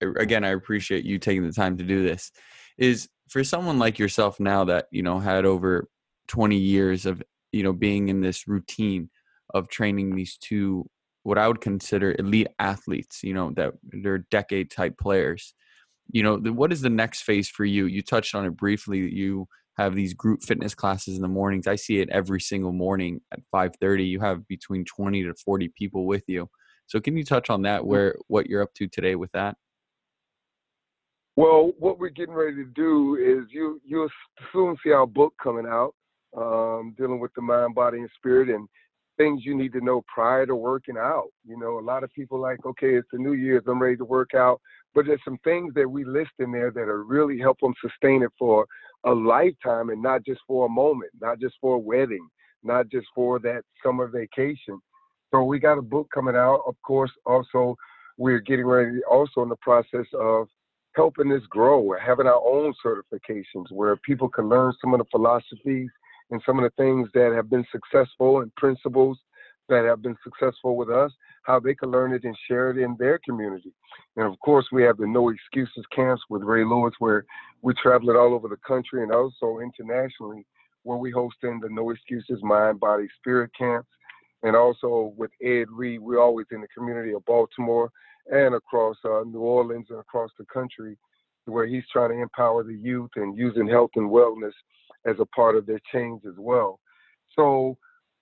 again, 0.00 0.44
I 0.44 0.50
appreciate 0.50 1.04
you 1.04 1.18
taking 1.18 1.46
the 1.46 1.52
time 1.52 1.76
to 1.78 1.84
do 1.84 2.02
this. 2.02 2.32
Is 2.76 3.08
for 3.28 3.44
someone 3.44 3.78
like 3.78 3.98
yourself 3.98 4.40
now 4.40 4.64
that 4.64 4.86
you 4.90 5.02
know 5.02 5.18
had 5.18 5.44
over 5.44 5.88
20 6.28 6.56
years 6.56 7.06
of 7.06 7.22
you 7.52 7.62
know 7.62 7.72
being 7.72 8.08
in 8.08 8.20
this 8.20 8.48
routine 8.48 9.10
of 9.54 9.68
training 9.68 10.14
these 10.14 10.36
two 10.36 10.88
what 11.28 11.38
I 11.38 11.46
would 11.46 11.60
consider 11.60 12.16
elite 12.18 12.48
athletes, 12.58 13.22
you 13.22 13.34
know, 13.34 13.52
that 13.56 13.74
they're 13.82 14.24
decade 14.30 14.70
type 14.70 14.96
players. 14.98 15.52
You 16.10 16.22
know, 16.22 16.38
the, 16.38 16.52
what 16.52 16.72
is 16.72 16.80
the 16.80 16.90
next 16.90 17.22
phase 17.22 17.48
for 17.48 17.64
you? 17.64 17.86
You 17.86 18.02
touched 18.02 18.34
on 18.34 18.46
it 18.46 18.56
briefly. 18.56 18.98
You 18.98 19.46
have 19.76 19.94
these 19.94 20.14
group 20.14 20.42
fitness 20.42 20.74
classes 20.74 21.16
in 21.16 21.22
the 21.22 21.28
mornings. 21.28 21.66
I 21.66 21.76
see 21.76 22.00
it 22.00 22.08
every 22.10 22.40
single 22.40 22.72
morning 22.72 23.20
at 23.32 23.40
5:30. 23.54 24.06
You 24.08 24.20
have 24.20 24.46
between 24.48 24.84
20 24.84 25.24
to 25.24 25.34
40 25.34 25.68
people 25.76 26.06
with 26.06 26.24
you. 26.26 26.48
So 26.86 27.00
can 27.00 27.16
you 27.16 27.24
touch 27.24 27.50
on 27.50 27.62
that? 27.62 27.86
Where 27.86 28.16
what 28.26 28.46
you're 28.46 28.62
up 28.62 28.74
to 28.74 28.88
today 28.88 29.14
with 29.14 29.30
that? 29.32 29.56
Well, 31.36 31.72
what 31.78 32.00
we're 32.00 32.08
getting 32.08 32.34
ready 32.34 32.56
to 32.56 32.64
do 32.64 33.14
is 33.14 33.48
you 33.52 33.80
you'll 33.84 34.08
soon 34.52 34.76
see 34.82 34.90
our 34.90 35.06
book 35.06 35.34
coming 35.40 35.66
out, 35.66 35.94
um, 36.36 36.94
dealing 36.98 37.20
with 37.20 37.32
the 37.34 37.42
mind, 37.42 37.76
body, 37.76 37.98
and 37.98 38.10
spirit, 38.16 38.48
and 38.48 38.68
things 39.18 39.44
you 39.44 39.54
need 39.54 39.72
to 39.72 39.82
know 39.82 40.02
prior 40.12 40.46
to 40.46 40.54
working 40.54 40.96
out. 40.96 41.28
You 41.46 41.58
know, 41.58 41.78
a 41.78 41.84
lot 41.84 42.04
of 42.04 42.12
people 42.14 42.40
like, 42.40 42.64
okay, 42.64 42.94
it's 42.94 43.08
the 43.12 43.18
New 43.18 43.34
Year's, 43.34 43.64
I'm 43.66 43.82
ready 43.82 43.96
to 43.96 44.04
work 44.04 44.34
out, 44.34 44.60
but 44.94 45.04
there's 45.04 45.20
some 45.24 45.38
things 45.44 45.74
that 45.74 45.88
we 45.88 46.04
list 46.04 46.30
in 46.38 46.50
there 46.50 46.70
that 46.70 46.88
are 46.88 47.04
really 47.04 47.38
help 47.38 47.58
them 47.60 47.74
sustain 47.82 48.22
it 48.22 48.30
for 48.38 48.66
a 49.04 49.12
lifetime 49.12 49.90
and 49.90 50.02
not 50.02 50.24
just 50.24 50.40
for 50.46 50.66
a 50.66 50.70
moment, 50.70 51.10
not 51.20 51.38
just 51.38 51.56
for 51.60 51.74
a 51.74 51.78
wedding, 51.78 52.26
not 52.62 52.88
just 52.88 53.06
for 53.14 53.38
that 53.40 53.62
summer 53.84 54.06
vacation. 54.06 54.80
So 55.30 55.42
we 55.42 55.58
got 55.58 55.78
a 55.78 55.82
book 55.82 56.08
coming 56.14 56.36
out. 56.36 56.62
Of 56.66 56.76
course, 56.82 57.10
also 57.26 57.76
we're 58.16 58.40
getting 58.40 58.64
ready, 58.64 59.00
also 59.10 59.42
in 59.42 59.48
the 59.48 59.56
process 59.56 60.06
of 60.14 60.48
helping 60.94 61.28
this 61.28 61.44
grow. 61.50 61.80
We're 61.80 61.98
having 61.98 62.26
our 62.26 62.42
own 62.44 62.72
certifications 62.84 63.70
where 63.70 63.96
people 63.96 64.28
can 64.28 64.48
learn 64.48 64.72
some 64.80 64.94
of 64.94 64.98
the 64.98 65.06
philosophies 65.10 65.90
and 66.30 66.42
some 66.44 66.58
of 66.58 66.64
the 66.64 66.82
things 66.82 67.08
that 67.14 67.32
have 67.34 67.48
been 67.48 67.64
successful 67.72 68.40
and 68.40 68.54
principles 68.56 69.18
that 69.68 69.84
have 69.84 70.02
been 70.02 70.16
successful 70.24 70.76
with 70.76 70.88
us, 70.88 71.12
how 71.42 71.60
they 71.60 71.74
can 71.74 71.90
learn 71.90 72.12
it 72.12 72.24
and 72.24 72.36
share 72.46 72.70
it 72.70 72.78
in 72.78 72.96
their 72.98 73.18
community. 73.18 73.72
And 74.16 74.26
of 74.26 74.38
course, 74.40 74.66
we 74.72 74.82
have 74.84 74.96
the 74.96 75.06
No 75.06 75.28
Excuses 75.28 75.84
camps 75.94 76.22
with 76.30 76.42
Ray 76.42 76.64
Lewis, 76.64 76.94
where 76.98 77.24
we 77.62 77.74
travel 77.74 78.10
it 78.10 78.16
all 78.16 78.34
over 78.34 78.48
the 78.48 78.56
country 78.66 79.02
and 79.02 79.12
also 79.12 79.58
internationally, 79.58 80.46
where 80.84 80.98
we 80.98 81.10
host 81.10 81.36
in 81.42 81.60
the 81.60 81.68
No 81.70 81.90
Excuses 81.90 82.42
Mind, 82.42 82.80
Body, 82.80 83.08
Spirit 83.18 83.50
camps. 83.58 83.88
And 84.42 84.54
also 84.54 85.12
with 85.16 85.30
Ed 85.42 85.66
Reed, 85.70 86.00
we're 86.00 86.20
always 86.20 86.46
in 86.52 86.60
the 86.60 86.68
community 86.68 87.12
of 87.12 87.24
Baltimore 87.24 87.90
and 88.30 88.54
across 88.54 88.96
uh, 89.04 89.22
New 89.26 89.40
Orleans 89.40 89.86
and 89.90 89.98
across 89.98 90.30
the 90.38 90.44
country, 90.46 90.96
where 91.48 91.66
he's 91.66 91.84
trying 91.92 92.10
to 92.10 92.22
empower 92.22 92.62
the 92.62 92.74
youth 92.74 93.10
and 93.16 93.36
using 93.36 93.68
health 93.68 93.90
and 93.96 94.10
wellness 94.10 94.52
as 95.06 95.16
a 95.20 95.26
part 95.26 95.56
of 95.56 95.66
their 95.66 95.80
change 95.92 96.22
as 96.26 96.34
well. 96.36 96.78
So 97.34 97.76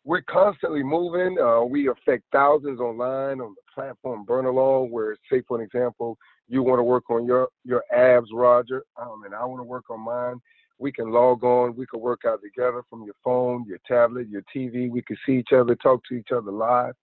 we're 0.05 0.23
constantly 0.23 0.83
moving. 0.83 1.37
Uh, 1.39 1.63
we 1.63 1.89
affect 1.89 2.25
thousands 2.33 2.81
online 2.81 3.41
on 3.41 3.55
the 3.55 3.63
platform 3.75 4.25
Burnalong, 4.25 4.91
where, 4.91 5.17
say, 5.31 5.43
for 5.49 5.59
an 5.59 5.65
example, 5.65 6.17
you 6.49 6.63
want 6.63 6.79
to 6.79 6.85
work 6.85 7.11
on 7.11 7.27
your, 7.27 7.49
your 7.65 7.83
abs, 7.93 8.29
Roger, 8.33 8.85
um, 9.01 9.23
and 9.25 9.35
I 9.35 9.45
want 9.45 9.59
to 9.61 9.65
work 9.65 9.91
on 9.91 10.01
mine. 10.01 10.41
We 10.79 10.93
can 10.93 11.11
log 11.11 11.43
on. 11.43 11.75
We 11.75 11.87
can 11.87 12.01
work 12.01 12.21
out 12.27 12.41
together 12.43 12.83
from 12.89 13.03
your 13.03 13.15
phone, 13.25 13.65
your 13.67 13.79
tablet, 13.87 14.29
your 14.29 14.43
TV. 14.55 14.91
We 14.91 15.03
can 15.03 15.17
see 15.27 15.39
each 15.39 15.53
other, 15.53 15.75
talk 15.75 16.03
to 16.09 16.15
each 16.15 16.31
other 16.31 16.53
live. 16.53 16.95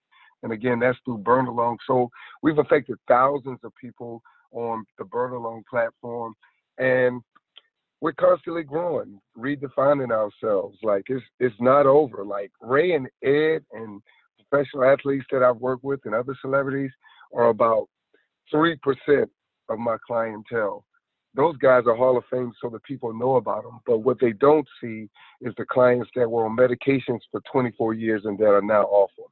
And 0.43 0.51
again, 0.51 0.79
that's 0.79 0.97
through 1.03 1.19
Burnalong. 1.19 1.77
So 1.87 2.09
we've 2.41 2.59
affected 2.59 2.97
thousands 3.07 3.59
of 3.63 3.73
people 3.79 4.21
on 4.53 4.85
the 4.97 5.03
Burnalong 5.03 5.63
platform. 5.69 6.33
And 6.77 7.21
we're 8.03 8.13
constantly 8.13 8.63
growing, 8.63 9.19
redefining 9.37 10.11
ourselves. 10.11 10.77
Like 10.83 11.05
it's 11.07 11.23
it's 11.39 11.55
not 11.59 11.85
over. 11.85 12.25
Like 12.25 12.51
Ray 12.61 12.93
and 12.93 13.07
Ed 13.23 13.63
and 13.71 14.01
professional 14.49 14.83
athletes 14.83 15.25
that 15.31 15.41
I've 15.41 15.57
worked 15.57 15.83
with 15.83 16.01
and 16.05 16.13
other 16.13 16.35
celebrities 16.41 16.91
are 17.33 17.47
about 17.47 17.87
three 18.51 18.77
percent 18.83 19.29
of 19.69 19.79
my 19.79 19.95
clientele. 20.05 20.83
Those 21.35 21.57
guys 21.57 21.83
are 21.87 21.95
Hall 21.95 22.17
of 22.17 22.25
Fame, 22.29 22.51
so 22.61 22.69
the 22.69 22.79
people 22.81 23.13
know 23.13 23.37
about 23.37 23.63
them. 23.63 23.79
But 23.87 23.99
what 23.99 24.19
they 24.19 24.33
don't 24.33 24.67
see 24.81 25.09
is 25.41 25.53
the 25.57 25.65
clients 25.65 26.09
that 26.15 26.29
were 26.29 26.45
on 26.45 26.55
medications 26.55 27.21
for 27.31 27.41
24 27.51 27.95
years 27.95 28.23
and 28.25 28.37
that 28.37 28.49
are 28.49 28.61
now 28.61 28.83
off 28.83 29.09
them. 29.17 29.27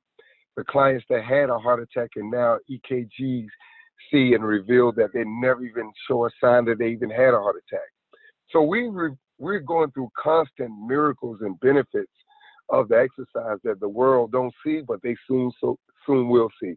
The 0.58 0.64
clients 0.64 1.06
that 1.10 1.24
had 1.24 1.50
a 1.50 1.60
heart 1.60 1.82
attack 1.82 2.12
and 2.16 2.32
now 2.32 2.58
EKGs 2.72 3.50
see 4.12 4.34
and 4.34 4.44
reveal 4.44 4.92
that 4.94 5.10
they 5.14 5.24
never 5.26 5.64
even 5.64 5.92
show 6.08 6.26
a 6.26 6.30
sign 6.42 6.66
that 6.66 6.80
they 6.80 6.90
even 6.90 7.10
had 7.10 7.34
a 7.34 7.40
heart 7.40 7.56
attack. 7.68 7.88
So 8.50 8.62
we 8.62 8.88
re- 8.88 9.16
we're 9.38 9.60
going 9.60 9.92
through 9.92 10.10
constant 10.22 10.72
miracles 10.88 11.40
and 11.42 11.60
benefits 11.60 12.12
of 12.70 12.88
the 12.88 12.98
exercise 12.98 13.58
that 13.64 13.80
the 13.80 13.90
world 13.90 14.32
don't 14.32 14.54
see, 14.66 14.82
but 14.82 15.02
they 15.04 15.16
soon 15.28 15.52
so 15.60 15.78
soon 16.06 16.30
will 16.30 16.50
see. 16.62 16.76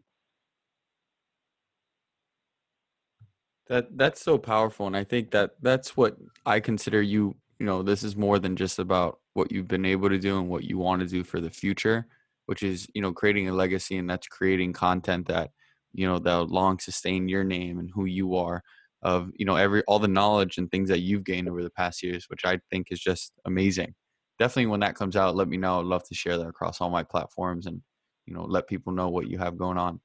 That 3.67 3.97
that's 3.97 4.21
so 4.21 4.37
powerful, 4.37 4.87
and 4.87 4.95
I 4.95 5.03
think 5.03 5.31
that 5.31 5.51
that's 5.61 5.97
what 5.97 6.17
I 6.45 6.59
consider 6.59 7.01
you. 7.01 7.35
You 7.59 7.65
know, 7.65 7.81
this 7.81 8.03
is 8.03 8.15
more 8.15 8.37
than 8.37 8.55
just 8.55 8.79
about 8.79 9.19
what 9.33 9.51
you've 9.51 9.67
been 9.67 9.85
able 9.85 10.09
to 10.09 10.19
do 10.19 10.37
and 10.37 10.49
what 10.49 10.63
you 10.63 10.77
want 10.77 11.01
to 11.01 11.07
do 11.07 11.23
for 11.23 11.41
the 11.41 11.49
future, 11.49 12.05
which 12.45 12.61
is 12.61 12.87
you 12.93 13.01
know 13.01 13.11
creating 13.13 13.49
a 13.49 13.53
legacy, 13.53 13.97
and 13.97 14.09
that's 14.09 14.27
creating 14.27 14.73
content 14.73 15.27
that 15.27 15.51
you 15.95 16.05
know 16.07 16.19
that'll 16.19 16.47
long 16.47 16.77
sustain 16.79 17.27
your 17.27 17.43
name 17.43 17.79
and 17.79 17.89
who 17.93 18.05
you 18.05 18.35
are 18.35 18.61
of 19.01 19.29
you 19.35 19.45
know 19.45 19.55
every 19.55 19.83
all 19.83 19.99
the 19.99 20.07
knowledge 20.07 20.57
and 20.57 20.69
things 20.69 20.89
that 20.89 20.99
you've 20.99 21.23
gained 21.23 21.47
over 21.47 21.63
the 21.63 21.69
past 21.69 22.03
years 22.03 22.25
which 22.27 22.41
i 22.45 22.59
think 22.71 22.87
is 22.91 22.99
just 22.99 23.31
amazing. 23.45 23.93
Definitely 24.37 24.65
when 24.65 24.81
that 24.81 24.95
comes 24.95 25.15
out 25.15 25.35
let 25.35 25.47
me 25.47 25.55
know 25.55 25.79
i'd 25.79 25.85
love 25.85 26.03
to 26.09 26.15
share 26.15 26.37
that 26.37 26.47
across 26.47 26.81
all 26.81 26.89
my 26.89 27.03
platforms 27.03 27.67
and 27.67 27.81
you 28.25 28.33
know 28.33 28.43
let 28.43 28.67
people 28.67 28.91
know 28.91 29.07
what 29.07 29.27
you 29.27 29.37
have 29.37 29.57
going 29.57 29.77
on. 29.77 30.01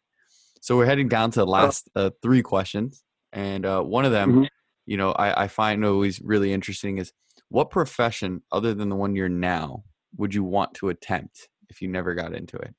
So 0.60 0.76
we're 0.76 0.86
heading 0.86 1.08
down 1.08 1.30
to 1.32 1.40
the 1.40 1.46
last 1.46 1.88
uh, 1.96 2.10
three 2.22 2.42
questions 2.42 3.02
and 3.32 3.64
uh, 3.64 3.82
one 3.82 4.04
of 4.04 4.12
them 4.12 4.30
mm-hmm. 4.30 4.44
you 4.86 4.96
know 4.96 5.12
I, 5.12 5.44
I 5.44 5.48
find 5.48 5.84
always 5.84 6.20
really 6.20 6.52
interesting 6.52 6.98
is 6.98 7.12
what 7.48 7.70
profession 7.70 8.42
other 8.52 8.74
than 8.74 8.88
the 8.88 8.96
one 8.96 9.16
you're 9.16 9.28
now 9.28 9.82
would 10.16 10.34
you 10.34 10.44
want 10.44 10.74
to 10.74 10.90
attempt 10.90 11.48
if 11.70 11.80
you 11.82 11.88
never 11.88 12.14
got 12.14 12.34
into 12.34 12.56
it? 12.58 12.74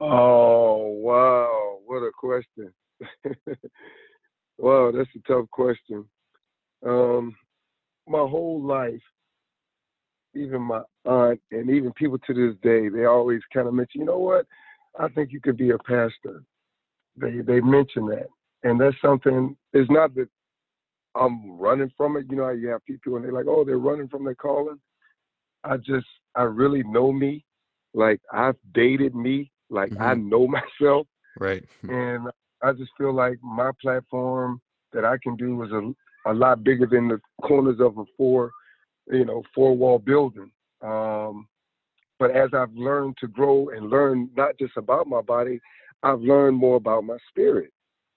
Oh 0.00 0.10
wow 0.10 0.40
what 0.40 0.46
a 0.46 0.49
question 2.20 2.72
Wow, 4.60 4.92
that's 4.94 5.08
a 5.16 5.32
tough 5.32 5.48
question. 5.50 6.04
Um, 6.86 7.34
my 8.06 8.18
whole 8.18 8.62
life, 8.62 9.00
even 10.34 10.60
my 10.60 10.82
aunt 11.06 11.40
and 11.50 11.70
even 11.70 11.92
people 11.94 12.18
to 12.26 12.34
this 12.34 12.56
day, 12.62 12.90
they 12.90 13.06
always 13.06 13.40
kind 13.54 13.66
of 13.66 13.72
mention, 13.72 14.02
you 14.02 14.06
know 14.06 14.18
what? 14.18 14.44
I 14.98 15.08
think 15.08 15.32
you 15.32 15.40
could 15.40 15.56
be 15.56 15.70
a 15.70 15.78
pastor. 15.78 16.42
They 17.16 17.40
they 17.40 17.60
mention 17.60 18.06
that, 18.08 18.26
and 18.62 18.78
that's 18.78 18.96
something. 19.02 19.56
It's 19.72 19.90
not 19.90 20.14
that 20.16 20.28
I'm 21.14 21.58
running 21.58 21.90
from 21.96 22.16
it. 22.16 22.26
You 22.28 22.36
know, 22.36 22.50
you 22.50 22.68
have 22.68 22.84
people 22.84 23.16
and 23.16 23.24
they're 23.24 23.32
like, 23.32 23.46
oh, 23.48 23.64
they're 23.64 23.78
running 23.78 24.08
from 24.08 24.24
their 24.24 24.34
calling. 24.34 24.78
I 25.64 25.76
just, 25.78 26.06
I 26.34 26.42
really 26.42 26.82
know 26.84 27.12
me. 27.12 27.44
Like 27.94 28.20
I've 28.32 28.56
dated 28.74 29.14
me. 29.14 29.50
Like 29.70 29.90
mm-hmm. 29.90 30.02
I 30.02 30.14
know 30.14 30.46
myself. 30.80 31.06
Right. 31.40 31.64
And 31.82 32.28
I 32.62 32.72
just 32.72 32.90
feel 32.96 33.14
like 33.14 33.38
my 33.42 33.70
platform 33.80 34.60
that 34.92 35.04
I 35.04 35.16
can 35.22 35.36
do 35.36 35.62
is 35.64 35.72
a, 35.72 36.30
a 36.30 36.34
lot 36.34 36.62
bigger 36.62 36.86
than 36.86 37.08
the 37.08 37.18
corners 37.42 37.80
of 37.80 37.96
a 37.98 38.04
four, 38.16 38.50
you 39.10 39.24
know, 39.24 39.42
four 39.54 39.74
wall 39.74 39.98
building. 39.98 40.52
Um, 40.82 41.48
but 42.18 42.30
as 42.30 42.50
I've 42.52 42.74
learned 42.74 43.16
to 43.20 43.26
grow 43.26 43.70
and 43.70 43.88
learn 43.88 44.28
not 44.36 44.58
just 44.58 44.76
about 44.76 45.06
my 45.06 45.22
body, 45.22 45.58
I've 46.02 46.20
learned 46.20 46.58
more 46.58 46.76
about 46.76 47.04
my 47.04 47.16
spirit, 47.30 47.72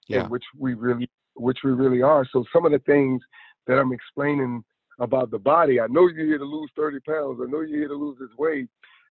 yeah. 0.06 0.28
which 0.28 0.44
we 0.58 0.74
really, 0.74 1.08
which 1.34 1.58
we 1.64 1.72
really 1.72 2.02
are. 2.02 2.28
So 2.30 2.44
some 2.52 2.66
of 2.66 2.72
the 2.72 2.78
things 2.80 3.22
that 3.66 3.78
I'm 3.78 3.92
explaining 3.92 4.62
about 5.00 5.30
the 5.30 5.38
body, 5.38 5.80
I 5.80 5.86
know 5.86 6.08
you're 6.08 6.26
here 6.26 6.38
to 6.38 6.44
lose 6.44 6.70
30 6.76 7.00
pounds. 7.00 7.40
I 7.42 7.50
know 7.50 7.62
you're 7.62 7.78
here 7.78 7.88
to 7.88 7.94
lose 7.94 8.18
this 8.20 8.36
weight. 8.38 8.68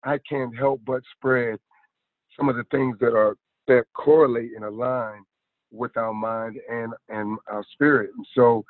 I 0.04 0.17
can't 0.28 0.58
help 0.58 0.82
but 0.86 1.02
spread 1.15 1.60
some 2.36 2.50
of 2.50 2.56
the 2.56 2.63
things 2.72 2.98
that 3.00 3.13
are 3.13 3.36
that 3.69 3.86
correlate 3.95 4.51
and 4.55 4.65
align 4.65 5.23
with 5.71 5.95
our 5.97 6.13
mind 6.13 6.58
and 6.69 6.93
and 7.10 7.38
our 7.47 7.63
spirit. 7.73 8.12
And 8.15 8.25
so 8.36 8.65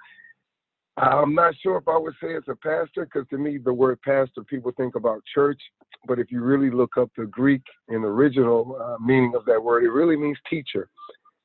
I'm 0.97 1.33
not 1.33 1.55
sure 1.62 1.77
if 1.77 1.88
I 1.88 1.97
would 1.97 2.13
say 2.21 2.33
it's 2.33 2.47
a 2.49 2.55
pastor 2.55 3.05
because 3.05 3.27
to 3.29 3.38
me 3.38 3.57
the 3.57 3.73
word 3.73 4.01
pastor 4.01 4.43
people 4.43 4.73
think 4.75 4.95
about 4.95 5.21
church, 5.33 5.62
but 6.07 6.19
if 6.19 6.31
you 6.31 6.41
really 6.41 6.69
look 6.69 6.97
up 6.97 7.09
the 7.17 7.25
Greek 7.25 7.62
and 7.88 8.03
original 8.03 8.77
uh, 8.81 9.03
meaning 9.03 9.33
of 9.35 9.45
that 9.45 9.63
word, 9.63 9.83
it 9.83 9.91
really 9.91 10.17
means 10.17 10.38
teacher, 10.49 10.89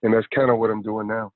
and 0.02 0.12
that's 0.12 0.26
kind 0.34 0.50
of 0.50 0.58
what 0.58 0.70
I'm 0.70 0.82
doing 0.82 1.06
now. 1.06 1.32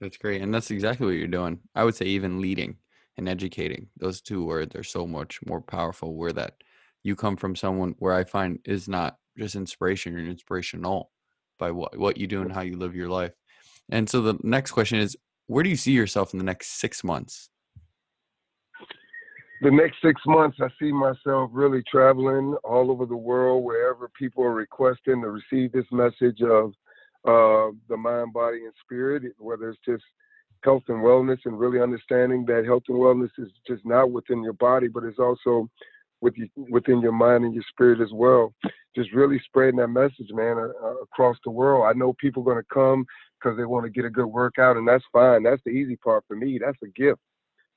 That's 0.00 0.16
great. 0.16 0.42
And 0.42 0.54
that's 0.54 0.70
exactly 0.70 1.06
what 1.06 1.16
you're 1.16 1.26
doing. 1.26 1.60
I 1.74 1.84
would 1.84 1.94
say 1.94 2.06
even 2.06 2.40
leading 2.40 2.76
and 3.16 3.28
educating. 3.28 3.88
Those 3.96 4.20
two 4.20 4.44
words 4.44 4.74
are 4.76 4.84
so 4.84 5.06
much 5.06 5.40
more 5.46 5.60
powerful 5.60 6.14
where 6.14 6.32
that 6.32 6.54
you 7.02 7.16
come 7.16 7.36
from 7.36 7.56
someone 7.56 7.94
where 7.98 8.12
I 8.12 8.24
find 8.24 8.60
is 8.64 8.88
not 8.88 9.16
just 9.38 9.54
inspiration, 9.54 10.12
you're 10.12 10.26
inspirational 10.26 11.10
by 11.58 11.70
what, 11.70 11.96
what 11.96 12.16
you 12.16 12.26
do 12.26 12.42
and 12.42 12.52
how 12.52 12.60
you 12.60 12.76
live 12.76 12.94
your 12.94 13.08
life. 13.08 13.32
And 13.90 14.08
so 14.08 14.20
the 14.20 14.38
next 14.42 14.72
question 14.72 14.98
is 14.98 15.16
where 15.46 15.64
do 15.64 15.70
you 15.70 15.76
see 15.76 15.92
yourself 15.92 16.32
in 16.32 16.38
the 16.38 16.44
next 16.44 16.78
six 16.78 17.02
months? 17.02 17.48
The 19.60 19.70
next 19.70 19.96
six 20.04 20.20
months, 20.24 20.58
I 20.60 20.68
see 20.80 20.92
myself 20.92 21.50
really 21.52 21.82
traveling 21.90 22.54
all 22.62 22.92
over 22.92 23.06
the 23.06 23.16
world, 23.16 23.64
wherever 23.64 24.08
people 24.16 24.44
are 24.44 24.54
requesting 24.54 25.20
to 25.22 25.30
receive 25.30 25.72
this 25.72 25.86
message 25.90 26.42
of 26.42 26.70
uh, 27.26 27.74
the 27.88 27.96
mind, 27.96 28.32
body, 28.32 28.64
and 28.64 28.72
spirit, 28.84 29.24
whether 29.38 29.70
it's 29.70 29.80
just 29.84 30.04
health 30.62 30.84
and 30.88 30.98
wellness 30.98 31.38
and 31.44 31.58
really 31.58 31.80
understanding 31.80 32.44
that 32.46 32.64
health 32.66 32.84
and 32.88 32.98
wellness 32.98 33.30
is 33.38 33.48
just 33.66 33.84
not 33.84 34.12
within 34.12 34.44
your 34.44 34.52
body, 34.54 34.86
but 34.86 35.02
it's 35.02 35.18
also 35.18 35.68
with 36.20 36.34
you, 36.36 36.48
within 36.70 37.00
your 37.00 37.12
mind 37.12 37.44
and 37.44 37.54
your 37.54 37.64
spirit 37.70 38.00
as 38.00 38.12
well. 38.12 38.52
Just 38.96 39.12
really 39.12 39.40
spreading 39.44 39.76
that 39.76 39.88
message, 39.88 40.30
man, 40.30 40.56
uh, 40.58 40.94
across 41.02 41.36
the 41.44 41.50
world. 41.50 41.86
I 41.88 41.96
know 41.96 42.14
people 42.14 42.42
are 42.42 42.52
going 42.52 42.62
to 42.62 42.74
come 42.74 43.06
because 43.40 43.56
they 43.56 43.64
want 43.64 43.84
to 43.84 43.90
get 43.90 44.04
a 44.04 44.10
good 44.10 44.26
workout, 44.26 44.76
and 44.76 44.86
that's 44.86 45.04
fine. 45.12 45.42
That's 45.42 45.62
the 45.64 45.70
easy 45.70 45.96
part 45.96 46.24
for 46.26 46.36
me. 46.36 46.58
That's 46.62 46.78
a 46.82 46.88
gift. 46.88 47.20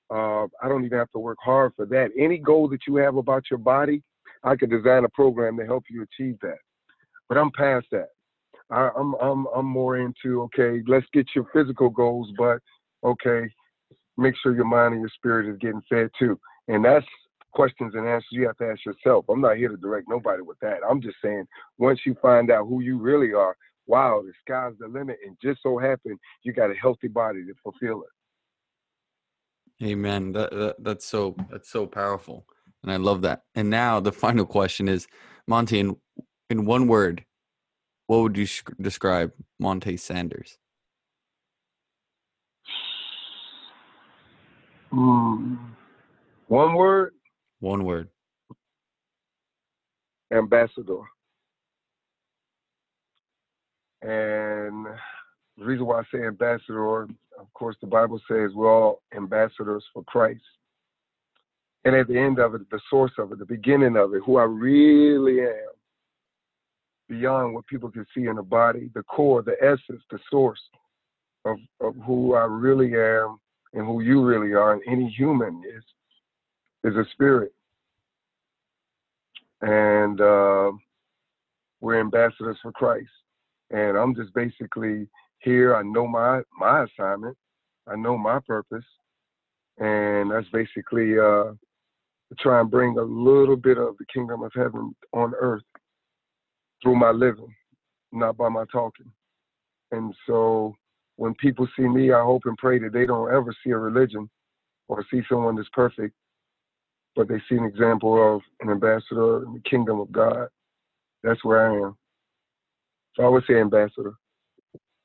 Uh, 0.09 0.45
I 0.61 0.67
don't 0.67 0.83
even 0.83 0.97
have 0.97 1.11
to 1.11 1.19
work 1.19 1.37
hard 1.41 1.73
for 1.75 1.85
that. 1.85 2.09
Any 2.17 2.37
goal 2.37 2.67
that 2.69 2.81
you 2.87 2.95
have 2.95 3.15
about 3.15 3.43
your 3.49 3.59
body, 3.59 4.01
I 4.43 4.55
can 4.55 4.69
design 4.69 5.05
a 5.05 5.09
program 5.09 5.57
to 5.57 5.65
help 5.65 5.83
you 5.89 6.03
achieve 6.03 6.37
that. 6.41 6.57
But 7.29 7.37
I'm 7.37 7.51
past 7.51 7.87
that. 7.91 8.09
I, 8.71 8.89
I'm 8.97 9.13
I'm 9.15 9.47
I'm 9.55 9.65
more 9.65 9.97
into 9.97 10.41
okay, 10.43 10.81
let's 10.87 11.05
get 11.13 11.27
your 11.35 11.45
physical 11.53 11.89
goals, 11.89 12.29
but 12.37 12.59
okay, 13.03 13.49
make 14.17 14.33
sure 14.41 14.55
your 14.55 14.65
mind 14.65 14.93
and 14.93 15.01
your 15.01 15.11
spirit 15.15 15.51
is 15.51 15.57
getting 15.59 15.81
fed 15.89 16.09
too. 16.17 16.39
And 16.67 16.83
that's 16.83 17.05
questions 17.53 17.93
and 17.95 18.07
answers 18.07 18.27
you 18.31 18.47
have 18.47 18.57
to 18.57 18.69
ask 18.69 18.85
yourself. 18.85 19.25
I'm 19.29 19.41
not 19.41 19.57
here 19.57 19.69
to 19.69 19.77
direct 19.77 20.07
nobody 20.09 20.41
with 20.41 20.59
that. 20.61 20.79
I'm 20.89 21.01
just 21.01 21.17
saying 21.23 21.45
once 21.77 22.01
you 22.05 22.15
find 22.21 22.51
out 22.51 22.67
who 22.67 22.81
you 22.81 22.97
really 22.97 23.33
are, 23.33 23.55
wow, 23.87 24.21
the 24.25 24.33
sky's 24.41 24.73
the 24.79 24.87
limit. 24.87 25.17
And 25.25 25.37
just 25.43 25.61
so 25.63 25.77
happen 25.77 26.17
you 26.43 26.53
got 26.53 26.71
a 26.71 26.75
healthy 26.75 27.07
body 27.07 27.45
to 27.45 27.53
fulfill 27.63 28.03
it. 28.03 28.09
Amen. 29.83 30.31
That, 30.33 30.51
that 30.51 30.75
that's 30.79 31.05
so 31.05 31.35
that's 31.51 31.69
so 31.69 31.87
powerful, 31.87 32.45
and 32.83 32.91
I 32.91 32.97
love 32.97 33.23
that. 33.23 33.43
And 33.55 33.69
now 33.69 33.99
the 33.99 34.11
final 34.11 34.45
question 34.45 34.87
is, 34.87 35.07
Monty, 35.47 35.79
in, 35.79 35.97
in 36.49 36.65
one 36.65 36.87
word, 36.87 37.25
what 38.07 38.21
would 38.21 38.37
you 38.37 38.45
sh- 38.45 38.63
describe 38.81 39.33
Monte 39.59 39.97
Sanders? 39.97 40.57
Mm. 44.93 45.57
One 46.47 46.75
word. 46.75 47.13
One 47.61 47.85
word. 47.85 48.09
Ambassador. 50.33 51.01
And 54.01 54.87
the 55.57 55.65
reason 55.65 55.85
why 55.85 55.99
I 55.99 56.03
say 56.11 56.25
ambassador, 56.25 57.03
of 57.03 57.53
course, 57.53 57.75
the 57.81 57.87
Bible 57.87 58.19
says 58.27 58.51
we're 58.55 58.71
all 58.71 59.01
ambassadors 59.15 59.83
for 59.93 60.03
Christ. 60.05 60.41
And 61.85 61.95
at 61.95 62.07
the 62.07 62.17
end 62.17 62.39
of 62.39 62.55
it, 62.55 62.69
the 62.71 62.79
source 62.89 63.11
of 63.19 63.31
it, 63.31 63.39
the 63.39 63.45
beginning 63.45 63.95
of 63.95 64.13
it, 64.15 64.21
who 64.25 64.37
I 64.37 64.43
really 64.43 65.41
am, 65.41 65.69
beyond 67.09 67.53
what 67.53 67.67
people 67.67 67.91
can 67.91 68.05
see 68.15 68.25
in 68.25 68.37
the 68.37 68.43
body, 68.43 68.89
the 68.95 69.03
core, 69.03 69.43
the 69.43 69.57
essence, 69.61 70.01
the 70.09 70.19
source 70.31 70.61
of, 71.45 71.57
of 71.79 71.95
who 72.05 72.33
I 72.33 72.45
really 72.45 72.95
am 72.95 73.37
and 73.73 73.85
who 73.85 74.01
you 74.01 74.23
really 74.23 74.53
are, 74.53 74.73
and 74.73 74.81
any 74.87 75.09
human 75.09 75.61
is 75.75 75.83
is 76.83 76.95
a 76.95 77.05
spirit. 77.11 77.53
And 79.61 80.19
uh, 80.19 80.71
we're 81.79 81.99
ambassadors 81.99 82.57
for 82.61 82.71
Christ 82.71 83.09
and 83.71 83.97
I'm 83.97 84.13
just 84.15 84.33
basically 84.33 85.07
here. 85.39 85.75
I 85.75 85.81
know 85.83 86.07
my 86.07 86.41
my 86.57 86.83
assignment. 86.83 87.37
I 87.87 87.95
know 87.95 88.17
my 88.17 88.39
purpose, 88.39 88.85
and 89.79 90.31
that's 90.31 90.47
basically 90.49 91.17
uh, 91.17 91.51
to 91.51 92.35
try 92.39 92.59
and 92.59 92.69
bring 92.69 92.97
a 92.97 93.01
little 93.01 93.55
bit 93.55 93.77
of 93.77 93.97
the 93.97 94.05
kingdom 94.13 94.43
of 94.43 94.51
heaven 94.53 94.93
on 95.13 95.33
earth 95.39 95.63
through 96.83 96.95
my 96.95 97.11
living, 97.11 97.53
not 98.11 98.37
by 98.37 98.49
my 98.49 98.65
talking. 98.71 99.11
And 99.91 100.13
so, 100.27 100.75
when 101.15 101.33
people 101.35 101.67
see 101.77 101.87
me, 101.87 102.11
I 102.11 102.21
hope 102.21 102.43
and 102.45 102.57
pray 102.57 102.79
that 102.79 102.93
they 102.93 103.05
don't 103.05 103.33
ever 103.33 103.55
see 103.63 103.71
a 103.71 103.77
religion 103.77 104.29
or 104.87 105.05
see 105.09 105.21
someone 105.29 105.55
that's 105.55 105.69
perfect, 105.73 106.13
but 107.15 107.27
they 107.27 107.41
see 107.49 107.55
an 107.55 107.65
example 107.65 108.35
of 108.35 108.41
an 108.61 108.69
ambassador 108.69 109.43
in 109.43 109.53
the 109.53 109.61
kingdom 109.69 109.99
of 109.99 110.11
God. 110.11 110.47
That's 111.23 111.43
where 111.43 111.71
I 111.71 111.87
am. 111.87 111.97
So 113.15 113.23
I 113.23 113.29
would 113.29 113.43
say 113.47 113.59
ambassador. 113.59 114.13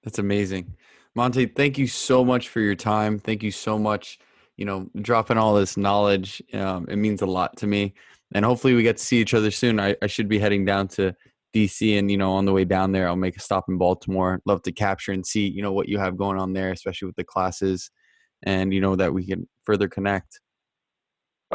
That's 0.05 0.19
amazing. 0.19 0.75
Monte, 1.15 1.47
thank 1.47 1.79
you 1.79 1.87
so 1.87 2.25
much 2.25 2.49
for 2.49 2.61
your 2.61 2.75
time. 2.75 3.19
Thank 3.19 3.43
you 3.43 3.51
so 3.51 3.79
much, 3.79 4.19
you 4.57 4.65
know, 4.65 4.89
dropping 5.01 5.39
all 5.39 5.55
this 5.55 5.77
knowledge. 5.77 6.43
Um, 6.53 6.87
it 6.89 6.97
means 6.97 7.23
a 7.23 7.27
lot 7.27 7.57
to 7.59 7.67
me. 7.67 7.95
And 8.35 8.45
hopefully 8.45 8.75
we 8.75 8.83
get 8.83 8.99
to 8.99 9.05
see 9.05 9.21
each 9.21 9.35
other 9.35 9.51
soon. 9.51 9.81
I, 9.81 9.97
I 10.03 10.07
should 10.07 10.29
be 10.29 10.39
heading 10.39 10.65
down 10.65 10.89
to 10.89 11.15
DC 11.55 11.99
and, 11.99 12.11
you 12.11 12.19
know, 12.19 12.33
on 12.33 12.45
the 12.45 12.53
way 12.53 12.65
down 12.65 12.93
there, 12.93 13.09
I'll 13.09 13.17
make 13.17 13.37
a 13.37 13.41
stop 13.41 13.65
in 13.69 13.79
Baltimore. 13.79 14.41
Love 14.47 14.63
to 14.63 14.73
capture 14.73 15.13
and 15.13 15.27
see, 15.27 15.49
you 15.49 15.63
know, 15.63 15.73
what 15.73 15.89
you 15.89 15.99
have 15.99 16.17
going 16.17 16.39
on 16.39 16.53
there, 16.53 16.71
especially 16.71 17.07
with 17.07 17.17
the 17.17 17.25
classes 17.25 17.91
and, 18.43 18.75
you 18.75 18.81
know, 18.81 18.95
that 18.97 19.13
we 19.13 19.27
can 19.27 19.49
further 19.65 19.89
connect. 19.89 20.41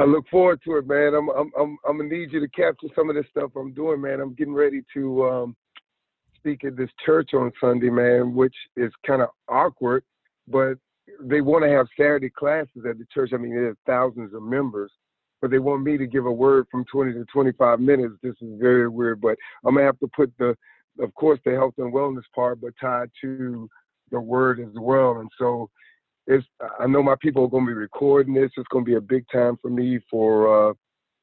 I 0.02 0.06
look 0.06 0.28
forward 0.30 0.60
to 0.66 0.78
it, 0.78 0.88
man. 0.88 1.14
I'm 1.14 1.30
I'm 1.30 1.52
I'm, 1.60 1.78
I'm 1.88 1.98
gonna 1.98 2.10
need 2.10 2.32
you 2.32 2.40
to 2.40 2.48
capture 2.48 2.88
some 2.96 3.12
of 3.12 3.16
this 3.16 3.28
stuff 3.30 3.52
I'm 3.56 3.72
doing, 3.72 4.02
man. 4.02 4.20
I'm 4.20 4.34
getting 4.34 4.56
ready 4.56 4.82
to 4.96 5.26
um, 5.30 5.56
speak 6.38 6.64
at 6.64 6.76
this 6.76 6.90
church 7.06 7.36
on 7.36 7.52
Sunday, 7.62 7.92
man, 7.92 8.34
which 8.34 8.56
is 8.76 8.92
kind 9.06 9.22
of 9.22 9.30
awkward, 9.48 10.04
but 10.48 10.74
they 11.22 11.42
want 11.42 11.64
to 11.66 11.70
have 11.70 11.86
Saturday 11.96 12.32
classes 12.32 12.84
at 12.90 12.98
the 12.98 13.06
church. 13.14 13.30
I 13.32 13.38
mean, 13.38 13.54
there's 13.54 13.78
thousands 13.86 14.34
of 14.34 14.42
members, 14.42 14.92
but 15.40 15.52
they 15.52 15.60
want 15.60 15.84
me 15.84 16.00
to 16.00 16.08
give 16.08 16.26
a 16.26 16.32
word 16.32 16.66
from 16.72 16.84
20 16.86 17.14
to 17.14 17.26
25 17.26 17.80
minutes. 17.80 18.16
This 18.24 18.36
is 18.42 18.60
very 18.60 18.90
weird, 18.90 19.22
but 19.22 19.38
I'm 19.64 19.76
gonna 19.76 19.86
have 19.86 20.00
to 20.00 20.10
put 20.16 20.34
the, 20.40 20.56
of 21.00 21.14
course, 21.14 21.40
the 21.46 21.52
health 21.52 21.76
and 21.78 21.94
wellness 21.94 22.24
part, 22.34 22.60
but 22.60 22.74
tied 22.82 23.12
to 23.22 23.70
the 24.10 24.20
word 24.20 24.60
as 24.62 24.74
well. 24.74 25.20
And 25.20 25.30
so, 25.38 25.70
it's 26.32 26.48
I 26.80 26.88
know 26.88 27.04
my 27.04 27.16
people 27.20 27.44
are 27.46 27.50
gonna 27.50 27.66
be 27.66 27.74
recording 27.74 28.34
this. 28.34 28.52
It's 28.58 28.68
gonna 28.70 28.86
be 28.86 28.96
a 28.96 29.02
big 29.02 29.26
time 29.32 29.58
for 29.62 29.70
me 29.70 30.00
for. 30.10 30.70
uh 30.72 30.74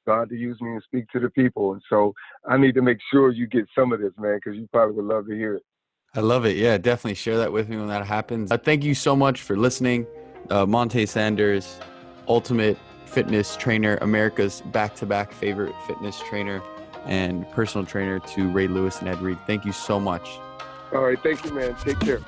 God 0.06 0.30
to 0.30 0.36
use 0.36 0.58
me 0.62 0.70
and 0.70 0.82
speak 0.82 1.06
to 1.10 1.20
the 1.20 1.28
people. 1.28 1.74
And 1.74 1.82
so 1.90 2.14
I 2.48 2.56
need 2.56 2.74
to 2.76 2.80
make 2.80 2.96
sure 3.12 3.30
you 3.30 3.46
get 3.46 3.66
some 3.74 3.92
of 3.92 4.00
this, 4.00 4.12
man, 4.18 4.40
because 4.42 4.58
you 4.58 4.66
probably 4.72 4.96
would 4.96 5.04
love 5.04 5.26
to 5.26 5.34
hear 5.34 5.56
it. 5.56 5.62
I 6.14 6.20
love 6.20 6.46
it. 6.46 6.56
Yeah, 6.56 6.78
definitely 6.78 7.14
share 7.14 7.36
that 7.36 7.52
with 7.52 7.68
me 7.68 7.76
when 7.76 7.88
that 7.88 8.06
happens. 8.06 8.50
Uh, 8.50 8.56
thank 8.56 8.82
you 8.84 8.94
so 8.94 9.14
much 9.14 9.42
for 9.42 9.54
listening. 9.54 10.06
Uh, 10.48 10.64
Monte 10.64 11.04
Sanders, 11.04 11.78
ultimate 12.26 12.78
fitness 13.04 13.54
trainer, 13.56 13.98
America's 14.00 14.62
back 14.62 14.94
to 14.96 15.04
back 15.04 15.30
favorite 15.30 15.74
fitness 15.86 16.18
trainer 16.20 16.62
and 17.04 17.48
personal 17.50 17.86
trainer 17.86 18.18
to 18.18 18.48
Ray 18.50 18.66
Lewis 18.66 19.00
and 19.00 19.08
Ed 19.08 19.20
Reed. 19.20 19.36
Thank 19.46 19.66
you 19.66 19.72
so 19.72 20.00
much. 20.00 20.38
All 20.94 21.02
right. 21.02 21.22
Thank 21.22 21.44
you, 21.44 21.52
man. 21.52 21.76
Take 21.84 22.00
care. 22.00 22.20